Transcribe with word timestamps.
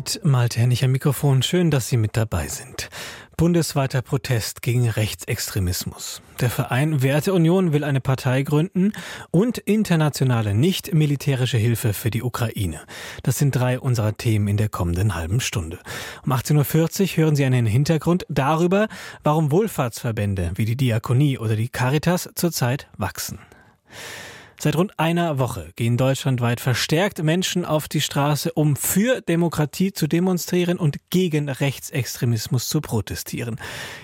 Mit 0.00 0.24
Malte 0.24 0.60
Hennig 0.60 0.82
am 0.82 0.92
Mikrofon. 0.92 1.42
Schön, 1.42 1.70
dass 1.70 1.90
Sie 1.90 1.98
mit 1.98 2.16
dabei 2.16 2.48
sind. 2.48 2.88
Bundesweiter 3.36 4.00
Protest 4.00 4.62
gegen 4.62 4.88
Rechtsextremismus. 4.88 6.22
Der 6.40 6.48
Verein 6.48 7.02
Werteunion 7.02 7.74
will 7.74 7.84
eine 7.84 8.00
Partei 8.00 8.40
gründen 8.40 8.94
und 9.30 9.58
internationale 9.58 10.54
nicht-militärische 10.54 11.58
Hilfe 11.58 11.92
für 11.92 12.10
die 12.10 12.22
Ukraine. 12.22 12.80
Das 13.24 13.36
sind 13.36 13.54
drei 13.54 13.78
unserer 13.78 14.16
Themen 14.16 14.48
in 14.48 14.56
der 14.56 14.70
kommenden 14.70 15.14
halben 15.14 15.38
Stunde. 15.38 15.78
Um 16.24 16.32
18.40 16.32 17.02
Uhr 17.02 17.16
hören 17.24 17.36
Sie 17.36 17.44
einen 17.44 17.66
Hintergrund 17.66 18.24
darüber, 18.30 18.88
warum 19.22 19.50
Wohlfahrtsverbände 19.50 20.52
wie 20.54 20.64
die 20.64 20.76
Diakonie 20.76 21.36
oder 21.36 21.56
die 21.56 21.68
Caritas 21.68 22.30
zurzeit 22.34 22.88
wachsen. 22.96 23.38
Seit 24.62 24.76
rund 24.76 24.98
einer 24.98 25.38
Woche 25.38 25.72
gehen 25.74 25.96
deutschlandweit 25.96 26.60
verstärkt 26.60 27.22
Menschen 27.22 27.64
auf 27.64 27.88
die 27.88 28.02
Straße, 28.02 28.52
um 28.52 28.76
für 28.76 29.22
Demokratie 29.22 29.94
zu 29.94 30.06
demonstrieren 30.06 30.76
und 30.76 30.98
gegen 31.08 31.48
Rechtsextremismus 31.48 32.68
zu 32.68 32.82
protestieren. 32.82 33.58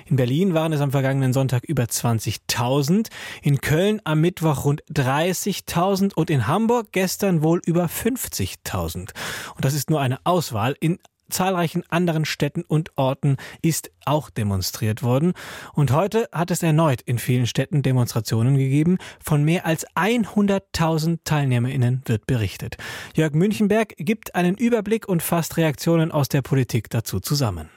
In 0.06 0.16
Berlin 0.16 0.54
waren 0.54 0.72
es 0.72 0.80
am 0.80 0.92
vergangenen 0.92 1.34
Sonntag 1.34 1.64
über 1.64 1.82
20.000, 1.82 3.08
in 3.42 3.60
Köln 3.60 4.00
am 4.04 4.22
Mittwoch 4.22 4.64
rund 4.64 4.82
30.000 4.84 6.14
und 6.14 6.30
in 6.30 6.46
Hamburg 6.46 6.86
gestern 6.90 7.42
wohl 7.42 7.60
über 7.66 7.84
50.000. 7.84 9.10
Und 9.56 9.64
das 9.64 9.74
ist 9.74 9.90
nur 9.90 10.00
eine 10.00 10.20
Auswahl. 10.24 10.74
In 10.80 10.98
zahlreichen 11.30 11.82
anderen 11.88 12.24
Städten 12.24 12.62
und 12.62 12.90
Orten 12.96 13.36
ist 13.62 13.90
auch 14.04 14.30
demonstriert 14.30 15.02
worden. 15.02 15.32
Und 15.74 15.92
heute 15.92 16.28
hat 16.32 16.50
es 16.50 16.62
erneut 16.62 17.02
in 17.02 17.18
vielen 17.18 17.46
Städten 17.46 17.82
Demonstrationen 17.82 18.56
gegeben. 18.56 18.98
Von 19.22 19.44
mehr 19.44 19.66
als 19.66 19.86
100.000 19.94 21.20
TeilnehmerInnen 21.24 22.02
wird 22.04 22.26
berichtet. 22.26 22.76
Jörg 23.14 23.32
Münchenberg 23.32 23.94
gibt 23.96 24.34
einen 24.34 24.56
Überblick 24.56 25.08
und 25.08 25.22
fasst 25.22 25.56
Reaktionen 25.56 26.12
aus 26.12 26.28
der 26.28 26.42
Politik 26.42 26.90
dazu 26.90 27.20
zusammen. 27.20 27.68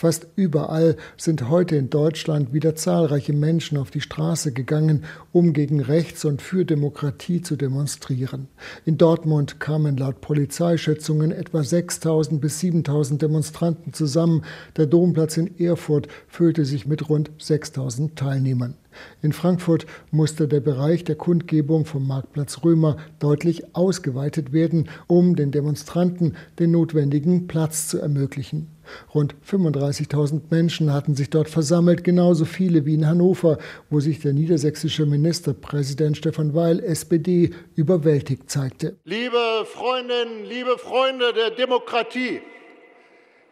Fast 0.00 0.28
überall 0.34 0.96
sind 1.18 1.50
heute 1.50 1.76
in 1.76 1.90
Deutschland 1.90 2.54
wieder 2.54 2.74
zahlreiche 2.74 3.34
Menschen 3.34 3.76
auf 3.76 3.90
die 3.90 4.00
Straße 4.00 4.50
gegangen, 4.50 5.04
um 5.30 5.52
gegen 5.52 5.78
Rechts 5.80 6.24
und 6.24 6.40
für 6.40 6.64
Demokratie 6.64 7.42
zu 7.42 7.54
demonstrieren. 7.54 8.48
In 8.86 8.96
Dortmund 8.96 9.60
kamen 9.60 9.98
laut 9.98 10.22
Polizeischätzungen 10.22 11.32
etwa 11.32 11.62
6000 11.62 12.40
bis 12.40 12.60
7000 12.60 13.20
Demonstranten 13.20 13.92
zusammen. 13.92 14.42
Der 14.78 14.86
Domplatz 14.86 15.36
in 15.36 15.60
Erfurt 15.60 16.08
füllte 16.28 16.64
sich 16.64 16.86
mit 16.86 17.10
rund 17.10 17.30
6000 17.38 18.16
Teilnehmern. 18.16 18.78
In 19.20 19.34
Frankfurt 19.34 19.84
musste 20.10 20.48
der 20.48 20.60
Bereich 20.60 21.04
der 21.04 21.16
Kundgebung 21.16 21.84
vom 21.84 22.06
Marktplatz 22.06 22.64
Römer 22.64 22.96
deutlich 23.18 23.76
ausgeweitet 23.76 24.54
werden, 24.54 24.88
um 25.06 25.36
den 25.36 25.50
Demonstranten 25.50 26.36
den 26.58 26.70
notwendigen 26.70 27.46
Platz 27.48 27.88
zu 27.88 27.98
ermöglichen. 27.98 28.68
Rund 29.14 29.34
35.000 29.48 30.42
Menschen 30.50 30.92
hatten 30.92 31.14
sich 31.14 31.30
dort 31.30 31.48
versammelt, 31.48 32.04
genauso 32.04 32.44
viele 32.44 32.86
wie 32.86 32.94
in 32.94 33.06
Hannover, 33.06 33.58
wo 33.88 34.00
sich 34.00 34.20
der 34.20 34.32
niedersächsische 34.32 35.06
Ministerpräsident 35.06 36.16
Stefan 36.16 36.54
Weil, 36.54 36.80
SPD, 36.80 37.50
überwältigt 37.76 38.50
zeigte. 38.50 38.96
Liebe 39.04 39.66
Freundinnen, 39.66 40.44
liebe 40.48 40.78
Freunde 40.78 41.32
der 41.32 41.50
Demokratie, 41.50 42.40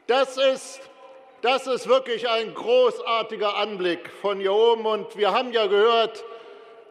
das 0.07 0.37
ist 0.37 0.81
das 1.41 1.69
ist 1.69 1.89
wirklich 1.89 2.29
ein 2.29 2.53
großartiger 2.53 3.57
Anblick 3.57 4.11
von 4.21 4.41
hier 4.41 4.53
oben. 4.53 4.87
Und 4.87 5.17
wir 5.17 5.33
haben 5.33 5.53
ja 5.53 5.67
gehört, 5.67 6.25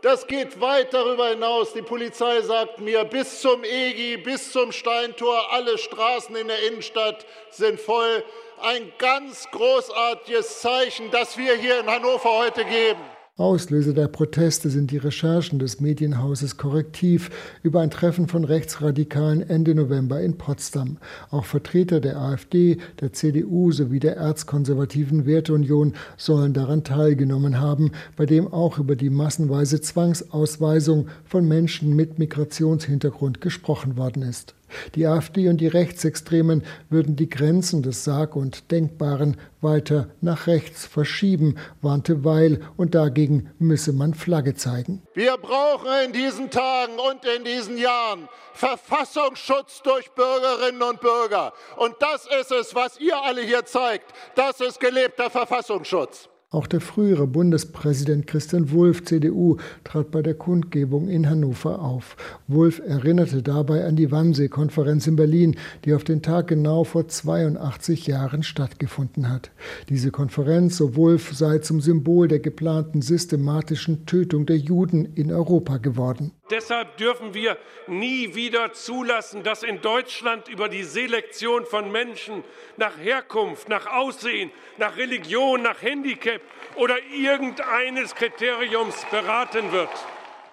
das 0.01 0.27
geht 0.27 0.59
weit 0.61 0.93
darüber 0.93 1.29
hinaus. 1.29 1.73
Die 1.73 1.81
Polizei 1.81 2.41
sagt 2.41 2.79
mir, 2.79 3.03
bis 3.03 3.41
zum 3.41 3.63
EGI, 3.63 4.17
bis 4.17 4.51
zum 4.51 4.71
Steintor, 4.71 5.51
alle 5.51 5.77
Straßen 5.77 6.35
in 6.35 6.47
der 6.47 6.63
Innenstadt 6.63 7.25
sind 7.49 7.79
voll. 7.79 8.23
Ein 8.61 8.91
ganz 8.97 9.47
großartiges 9.51 10.61
Zeichen, 10.61 11.11
das 11.11 11.37
wir 11.37 11.55
hier 11.55 11.79
in 11.79 11.87
Hannover 11.87 12.31
heute 12.37 12.65
geben. 12.65 13.16
Auslöser 13.37 13.93
der 13.93 14.07
Proteste 14.07 14.71
sind 14.71 14.89
die 14.89 14.97
Recherchen 14.97 15.59
des 15.59 15.79
Medienhauses 15.79 16.57
Korrektiv 16.57 17.29
über 17.61 17.81
ein 17.81 17.91
Treffen 17.91 18.27
von 18.27 18.43
Rechtsradikalen 18.43 19.47
Ende 19.47 19.75
November 19.75 20.19
in 20.21 20.39
Potsdam. 20.39 20.97
Auch 21.29 21.45
Vertreter 21.45 21.99
der 21.99 22.17
AfD, 22.17 22.79
der 22.99 23.13
CDU 23.13 23.71
sowie 23.71 23.99
der 23.99 24.17
erzkonservativen 24.17 25.27
Werteunion 25.27 25.93
sollen 26.17 26.53
daran 26.53 26.83
teilgenommen 26.83 27.61
haben, 27.61 27.91
bei 28.15 28.25
dem 28.25 28.51
auch 28.51 28.79
über 28.79 28.95
die 28.95 29.11
massenweise 29.11 29.81
Zwangsausweisung 29.81 31.07
von 31.23 31.47
Menschen 31.47 31.95
mit 31.95 32.17
Migrationshintergrund 32.17 33.39
gesprochen 33.39 33.97
worden 33.97 34.23
ist. 34.23 34.56
Die 34.95 35.05
AfD 35.05 35.47
und 35.49 35.57
die 35.57 35.67
Rechtsextremen 35.67 36.63
würden 36.89 37.15
die 37.15 37.29
Grenzen 37.29 37.81
des 37.81 38.03
Sag- 38.03 38.35
und 38.35 38.71
Denkbaren 38.71 39.37
weiter 39.61 40.09
nach 40.21 40.47
rechts 40.47 40.85
verschieben, 40.85 41.57
warnte 41.81 42.23
Weil, 42.23 42.61
und 42.77 42.95
dagegen 42.95 43.49
müsse 43.59 43.93
man 43.93 44.13
Flagge 44.13 44.55
zeigen. 44.55 45.01
Wir 45.13 45.37
brauchen 45.37 45.87
in 46.05 46.13
diesen 46.13 46.49
Tagen 46.49 46.93
und 46.99 47.25
in 47.25 47.43
diesen 47.43 47.77
Jahren 47.77 48.27
Verfassungsschutz 48.53 49.81
durch 49.83 50.09
Bürgerinnen 50.11 50.81
und 50.81 50.99
Bürger. 51.01 51.53
Und 51.77 51.95
das 51.99 52.27
ist 52.39 52.51
es, 52.51 52.75
was 52.75 52.99
ihr 52.99 53.21
alle 53.21 53.41
hier 53.41 53.65
zeigt. 53.65 54.13
Das 54.35 54.59
ist 54.61 54.79
gelebter 54.79 55.29
Verfassungsschutz. 55.29 56.29
Auch 56.49 56.65
der 56.65 56.79
frühere 56.79 57.27
Bundespräsident 57.27 58.25
Christian 58.25 58.71
Wulff, 58.71 59.03
CDU, 59.03 59.57
trat 59.83 60.11
bei 60.11 60.21
der 60.21 60.33
Kundgebung 60.33 61.09
in 61.09 61.29
Hannover 61.29 61.81
auf. 61.81 62.15
Wulff 62.47 62.79
erinnerte 62.79 63.43
dabei 63.43 63.83
an 63.83 63.97
die 63.97 64.11
Wannsee-Konferenz 64.11 65.07
in 65.07 65.17
Berlin, 65.17 65.57
die 65.83 65.93
auf 65.93 66.05
den 66.05 66.21
Tag 66.21 66.47
genau 66.47 66.85
vor 66.85 67.05
82 67.05 68.07
Jahren 68.07 68.43
stattgefunden 68.43 69.29
hat. 69.29 69.51
Diese 69.89 70.09
Konferenz, 70.09 70.77
so 70.77 70.95
Wulff, 70.95 71.33
sei 71.33 71.57
zum 71.57 71.81
Symbol 71.81 72.29
der 72.29 72.39
geplanten 72.39 73.01
systematischen 73.01 74.05
Tötung 74.05 74.45
der 74.45 74.55
Juden 74.55 75.03
in 75.15 75.33
Europa 75.33 75.79
geworden. 75.79 76.31
Deshalb 76.49 76.95
dürfen 76.95 77.33
wir 77.33 77.57
nie 77.87 78.33
wieder 78.35 78.71
zulassen, 78.71 79.43
dass 79.43 79.63
in 79.63 79.81
Deutschland 79.81 80.47
über 80.47 80.69
die 80.69 80.83
Selektion 80.83 81.65
von 81.65 81.91
Menschen 81.91 82.41
nach 82.77 82.97
Herkunft, 82.97 83.67
nach 83.67 83.85
Aussehen, 83.87 84.49
nach 84.77 84.95
Religion, 84.95 85.61
nach 85.61 85.81
Handicap 85.81 86.39
oder 86.75 86.95
irgendeines 87.13 88.15
Kriteriums 88.15 88.95
beraten 89.11 89.71
wird. 89.71 89.89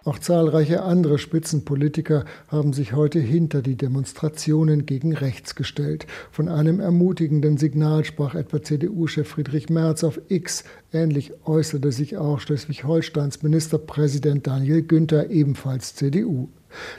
Auch 0.06 0.19
zahlreiche 0.19 0.82
andere 0.82 1.19
Spitzenpolitiker 1.19 2.27
haben 2.49 2.75
sich 2.75 2.93
heute 2.93 3.21
hinter 3.21 3.62
die 3.62 3.77
Demonstrationen 3.77 4.84
gegen 4.84 5.15
rechts 5.15 5.55
gestellt. 5.55 6.06
Von 6.31 6.50
einem 6.50 6.78
ermutigenden 6.78 7.56
Signal 7.56 8.05
sprach 8.05 8.34
etwa 8.34 8.62
CDU-Chef 8.62 9.27
Friedrich 9.27 9.71
Merz 9.71 10.05
auf 10.05 10.21
X. 10.28 10.65
Ähnlich 10.94 11.32
äußerte 11.44 11.91
sich 11.91 12.16
auch 12.16 12.38
Schleswig-Holsteins 12.38 13.43
Ministerpräsident 13.43 14.47
Daniel 14.47 14.82
Günther, 14.82 15.28
ebenfalls 15.28 15.97
CDU. 15.97 16.49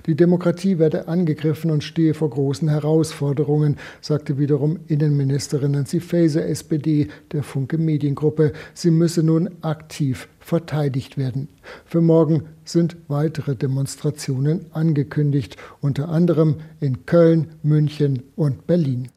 Die 0.06 0.16
Demokratie 0.16 0.80
werde 0.80 1.08
angegriffen 1.08 1.72
und 1.72 1.82
stehe 1.82 2.14
vor 2.14 2.30
großen 2.30 2.68
Herausforderungen, 2.68 3.78
sagte 4.02 4.38
wiederum 4.38 4.80
Innenministerin 4.88 5.72
Nancy 5.72 6.02
Faeser, 6.02 6.46
SPD, 6.46 7.08
der 7.32 7.44
Funke 7.44 7.78
Mediengruppe. 7.78 8.52
Sie 8.74 8.92
müsse 8.92 9.24
nun 9.24 9.50
aktiv 9.62 10.28
verteidigt 10.40 11.18
werden. 11.18 11.48
Für 11.86 12.02
morgen 12.02 12.44
sind 12.66 12.98
weitere 13.08 13.56
Demonstrationen 13.56 14.66
angekündigt, 14.72 15.56
unter 15.80 16.10
anderem 16.10 16.58
in 16.82 17.06
Köln, 17.06 17.54
München 17.64 18.24
und 18.36 18.68
Berlin. 18.68 19.08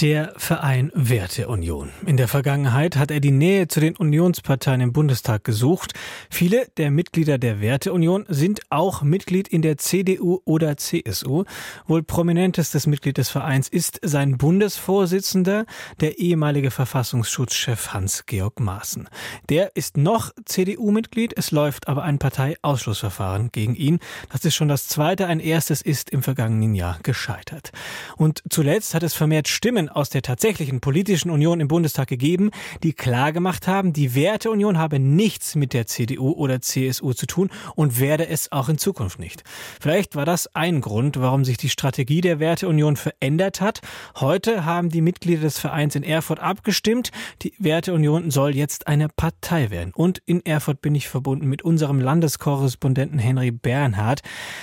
Der 0.00 0.32
Verein 0.36 0.90
Werteunion. 0.92 1.90
In 2.04 2.16
der 2.16 2.26
Vergangenheit 2.26 2.96
hat 2.96 3.12
er 3.12 3.20
die 3.20 3.30
Nähe 3.30 3.68
zu 3.68 3.78
den 3.78 3.96
Unionsparteien 3.96 4.80
im 4.80 4.92
Bundestag 4.92 5.44
gesucht. 5.44 5.92
Viele 6.28 6.66
der 6.78 6.90
Mitglieder 6.90 7.38
der 7.38 7.60
Werteunion 7.60 8.24
sind 8.28 8.62
auch 8.70 9.02
Mitglied 9.02 9.46
in 9.46 9.62
der 9.62 9.78
CDU 9.78 10.40
oder 10.44 10.76
CSU. 10.76 11.44
Wohl 11.86 12.02
prominentestes 12.02 12.88
Mitglied 12.88 13.18
des 13.18 13.30
Vereins 13.30 13.68
ist 13.68 14.00
sein 14.02 14.36
Bundesvorsitzender, 14.36 15.64
der 16.00 16.18
ehemalige 16.18 16.72
Verfassungsschutzchef 16.72 17.92
Hans-Georg 17.92 18.58
Maaßen. 18.58 19.08
Der 19.48 19.76
ist 19.76 19.96
noch 19.96 20.32
CDU-Mitglied, 20.44 21.34
es 21.36 21.52
läuft 21.52 21.86
aber 21.86 22.02
ein 22.02 22.18
Parteiausschlussverfahren 22.18 23.52
gegen 23.52 23.76
ihn. 23.76 24.00
Das 24.32 24.44
ist 24.44 24.56
schon 24.56 24.68
das 24.68 24.88
zweite, 24.88 25.28
ein 25.28 25.38
erstes 25.38 25.82
ist 25.82 26.10
im 26.10 26.24
vergangenen 26.24 26.74
Jahr 26.74 26.98
gescheitert. 27.04 27.70
Und 28.16 28.42
zuletzt 28.50 28.94
hat 28.94 29.04
es 29.04 29.14
vermehrt 29.14 29.46
Stimmen 29.46 29.83
Stimmen 29.84 29.88
aus 29.88 30.10
der 30.10 30.22
tatsächlichen 30.22 30.80
politischen 30.80 31.30
Union 31.30 31.60
im 31.60 31.68
Bundestag 31.68 32.08
gegeben, 32.08 32.50
die 32.82 32.92
klargemacht 32.92 33.66
haben, 33.66 33.92
die 33.92 34.14
Werteunion 34.14 34.78
habe 34.78 34.98
nichts 34.98 35.54
mit 35.54 35.72
der 35.72 35.86
CDU 35.86 36.32
oder 36.32 36.60
CSU 36.60 37.12
zu 37.12 37.26
tun 37.26 37.50
und 37.74 38.00
werde 38.00 38.28
es 38.28 38.52
auch 38.52 38.68
in 38.68 38.78
Zukunft 38.78 39.18
nicht. 39.18 39.42
Vielleicht 39.80 40.16
war 40.16 40.24
das 40.24 40.54
ein 40.54 40.80
Grund, 40.80 41.20
warum 41.20 41.44
sich 41.44 41.56
die 41.56 41.68
Strategie 41.68 42.20
der 42.20 42.38
Werteunion 42.38 42.96
verändert 42.96 43.60
hat. 43.60 43.80
Heute 44.16 44.64
haben 44.64 44.88
die 44.88 45.00
Mitglieder 45.00 45.42
des 45.42 45.58
Vereins 45.58 45.94
in 45.94 46.02
Erfurt 46.02 46.40
abgestimmt. 46.40 47.10
Die 47.42 47.54
Werteunion 47.58 48.30
soll 48.30 48.54
jetzt 48.54 48.86
eine 48.86 49.08
Partei 49.08 49.70
werden. 49.70 49.92
Und 49.94 50.22
in 50.26 50.44
Erfurt 50.44 50.80
bin 50.80 50.94
ich 50.94 51.08
verbunden 51.08 51.46
mit 51.46 51.62
unserem 51.62 52.00
Landeskorrespondenten 52.00 53.18
Henry 53.18 53.50
Bernhard. 53.50 54.20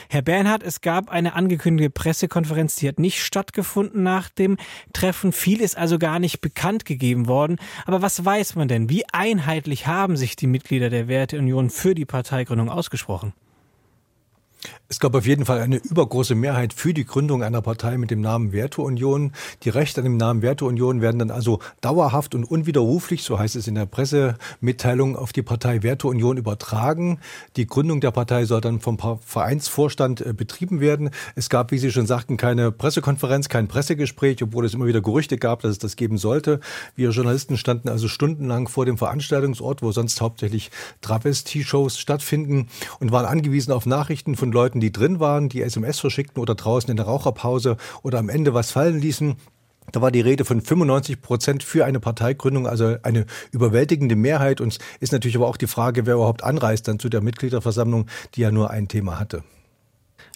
Herr 0.09 0.21
Bernhard, 0.21 0.63
es 0.63 0.81
gab 0.81 1.09
eine 1.09 1.33
angekündigte 1.33 1.89
Pressekonferenz, 1.89 2.75
die 2.75 2.88
hat 2.88 3.00
nicht 3.00 3.21
stattgefunden 3.21 4.03
nach 4.03 4.29
dem 4.29 4.57
Treffen. 4.94 5.10
Viel 5.13 5.61
ist 5.61 5.77
also 5.77 5.99
gar 5.99 6.19
nicht 6.19 6.41
bekannt 6.41 6.85
gegeben 6.85 7.27
worden. 7.27 7.57
Aber 7.85 8.01
was 8.01 8.23
weiß 8.23 8.55
man 8.55 8.67
denn? 8.67 8.89
Wie 8.89 9.05
einheitlich 9.11 9.87
haben 9.87 10.17
sich 10.17 10.35
die 10.35 10.47
Mitglieder 10.47 10.89
der 10.89 11.07
Werteunion 11.07 11.69
für 11.69 11.95
die 11.95 12.05
Parteigründung 12.05 12.69
ausgesprochen? 12.69 13.33
Es 14.89 14.99
gab 14.99 15.15
auf 15.15 15.25
jeden 15.25 15.45
Fall 15.45 15.61
eine 15.61 15.77
übergroße 15.77 16.35
Mehrheit 16.35 16.73
für 16.73 16.93
die 16.93 17.05
Gründung 17.05 17.43
einer 17.43 17.61
Partei 17.61 17.97
mit 17.97 18.11
dem 18.11 18.19
Namen 18.21 18.51
Werteunion. 18.51 19.31
Die 19.63 19.69
Rechte 19.69 20.01
an 20.01 20.05
dem 20.05 20.17
Namen 20.17 20.41
Werteunion 20.41 21.01
werden 21.01 21.19
dann 21.19 21.31
also 21.31 21.59
dauerhaft 21.79 22.35
und 22.35 22.43
unwiderruflich, 22.43 23.23
so 23.23 23.39
heißt 23.39 23.55
es 23.55 23.67
in 23.67 23.75
der 23.75 23.85
Pressemitteilung, 23.85 25.15
auf 25.15 25.31
die 25.31 25.41
Partei 25.41 25.81
Werteunion 25.81 26.37
übertragen. 26.37 27.19
Die 27.55 27.65
Gründung 27.65 28.01
der 28.01 28.11
Partei 28.11 28.45
soll 28.45 28.59
dann 28.61 28.81
vom 28.81 28.97
Vereinsvorstand 29.25 30.21
äh, 30.21 30.33
betrieben 30.33 30.81
werden. 30.81 31.09
Es 31.35 31.49
gab, 31.49 31.71
wie 31.71 31.77
Sie 31.77 31.91
schon 31.91 32.05
sagten, 32.05 32.35
keine 32.35 32.71
Pressekonferenz, 32.71 33.47
kein 33.47 33.69
Pressegespräch, 33.69 34.43
obwohl 34.43 34.65
es 34.65 34.73
immer 34.73 34.85
wieder 34.85 35.01
Gerüchte 35.01 35.37
gab, 35.37 35.61
dass 35.61 35.71
es 35.71 35.79
das 35.79 35.95
geben 35.95 36.17
sollte. 36.17 36.59
Wir 36.95 37.11
Journalisten 37.11 37.57
standen 37.57 37.87
also 37.87 38.09
stundenlang 38.09 38.67
vor 38.67 38.85
dem 38.85 38.97
Veranstaltungsort, 38.97 39.81
wo 39.81 39.91
sonst 39.93 40.19
hauptsächlich 40.19 40.69
Travestie-Shows 40.99 41.97
stattfinden 41.97 42.67
und 42.99 43.11
waren 43.13 43.25
angewiesen 43.25 43.71
auf 43.71 43.85
Nachrichten 43.85 44.35
von 44.35 44.50
Leuten, 44.51 44.80
die 44.80 44.92
drin 44.92 45.19
waren, 45.19 45.50
die 45.50 45.62
SMS 45.62 46.00
verschickten 46.00 46.42
oder 46.42 46.56
draußen 46.56 46.89
in 46.89 46.98
der 46.98 47.06
Raucherpause 47.06 47.77
oder 48.03 48.19
am 48.19 48.30
Ende 48.30 48.53
was 48.53 48.71
fallen 48.71 49.00
ließen. 49.00 49.36
Da 49.92 50.01
war 50.01 50.12
die 50.12 50.21
Rede 50.21 50.45
von 50.45 50.62
95 50.62 51.21
Prozent 51.21 51.63
für 51.63 51.86
eine 51.86 52.00
Parteigründung, 52.00 52.68
also 52.68 52.95
eine 53.03 53.25
überwältigende 53.51 54.15
Mehrheit. 54.15 54.62
Und 54.62 54.77
ist 55.00 55.12
natürlich 55.12 55.36
aber 55.36 55.48
auch 55.48 55.57
die 55.57 55.68
Frage, 55.68 56.06
wer 56.06 56.15
überhaupt 56.15 56.44
anreist 56.44 56.88
dann 56.88 57.00
zu 57.00 57.09
der 57.09 57.21
Mitgliederversammlung, 57.21 58.07
die 58.36 58.42
ja 58.42 58.51
nur 58.51 58.69
ein 58.69 58.88
Thema 58.88 59.19
hatte. 59.19 59.44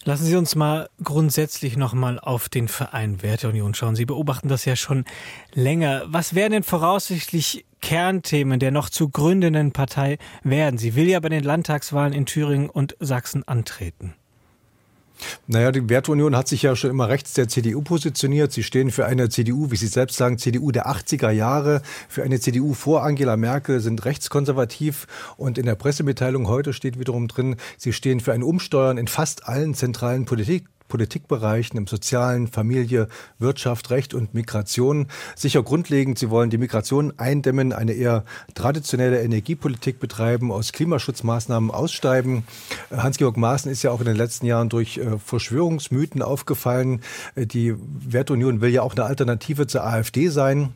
Lassen 0.04 0.24
Sie 0.24 0.36
uns 0.36 0.54
mal 0.54 0.88
grundsätzlich 1.02 1.76
nochmal 1.76 2.20
auf 2.20 2.48
den 2.48 2.68
Verein 2.68 3.22
Werteunion 3.22 3.74
schauen. 3.74 3.96
Sie 3.96 4.04
beobachten 4.04 4.48
das 4.48 4.64
ja 4.64 4.76
schon 4.76 5.04
länger. 5.52 6.04
Was 6.06 6.34
wären 6.34 6.52
denn 6.52 6.62
voraussichtlich 6.62 7.64
Kernthemen 7.80 8.58
der 8.58 8.70
noch 8.70 8.90
zu 8.90 9.08
gründenden 9.08 9.72
Partei 9.72 10.18
werden? 10.42 10.78
Sie 10.78 10.94
will 10.94 11.08
ja 11.08 11.20
bei 11.20 11.28
den 11.28 11.44
Landtagswahlen 11.44 12.12
in 12.12 12.26
Thüringen 12.26 12.70
und 12.70 12.96
Sachsen 13.00 13.46
antreten. 13.46 14.14
Naja, 15.46 15.72
die 15.72 15.88
Werteunion 15.88 16.36
hat 16.36 16.48
sich 16.48 16.62
ja 16.62 16.76
schon 16.76 16.90
immer 16.90 17.08
rechts 17.08 17.32
der 17.34 17.48
CDU 17.48 17.82
positioniert. 17.82 18.52
Sie 18.52 18.62
stehen 18.62 18.90
für 18.90 19.06
eine 19.06 19.28
CDU, 19.28 19.70
wie 19.70 19.76
Sie 19.76 19.86
selbst 19.86 20.16
sagen, 20.16 20.38
CDU 20.38 20.70
der 20.70 20.88
80er 20.88 21.30
Jahre, 21.30 21.82
für 22.08 22.22
eine 22.22 22.40
CDU 22.40 22.74
vor 22.74 23.02
Angela 23.02 23.36
Merkel, 23.36 23.80
sind 23.80 24.04
rechtskonservativ. 24.04 25.06
Und 25.36 25.58
in 25.58 25.66
der 25.66 25.74
Pressemitteilung 25.74 26.48
heute 26.48 26.72
steht 26.72 26.98
wiederum 26.98 27.28
drin, 27.28 27.56
sie 27.76 27.92
stehen 27.92 28.20
für 28.20 28.32
ein 28.32 28.42
Umsteuern 28.42 28.98
in 28.98 29.08
fast 29.08 29.48
allen 29.48 29.74
zentralen 29.74 30.24
Politik 30.26 30.66
Politikbereichen, 30.88 31.76
im 31.76 31.86
sozialen, 31.86 32.48
Familie, 32.48 33.08
Wirtschaft, 33.38 33.90
Recht 33.90 34.14
und 34.14 34.34
Migration. 34.34 35.06
Sicher 35.34 35.62
grundlegend, 35.62 36.18
sie 36.18 36.30
wollen 36.30 36.50
die 36.50 36.58
Migration 36.58 37.12
eindämmen, 37.18 37.72
eine 37.72 37.92
eher 37.92 38.24
traditionelle 38.54 39.22
Energiepolitik 39.22 40.00
betreiben, 40.00 40.52
aus 40.52 40.72
Klimaschutzmaßnahmen 40.72 41.70
aussteigen. 41.70 42.44
Hans-Georg 42.90 43.36
Maaßen 43.36 43.70
ist 43.70 43.82
ja 43.82 43.90
auch 43.90 44.00
in 44.00 44.06
den 44.06 44.16
letzten 44.16 44.46
Jahren 44.46 44.68
durch 44.68 44.98
äh, 44.98 45.18
Verschwörungsmythen 45.18 46.22
aufgefallen. 46.22 47.00
Äh, 47.34 47.46
die 47.46 47.74
Wertunion 47.78 48.60
will 48.60 48.70
ja 48.70 48.82
auch 48.82 48.94
eine 48.94 49.04
Alternative 49.04 49.66
zur 49.66 49.84
AfD 49.84 50.28
sein. 50.28 50.74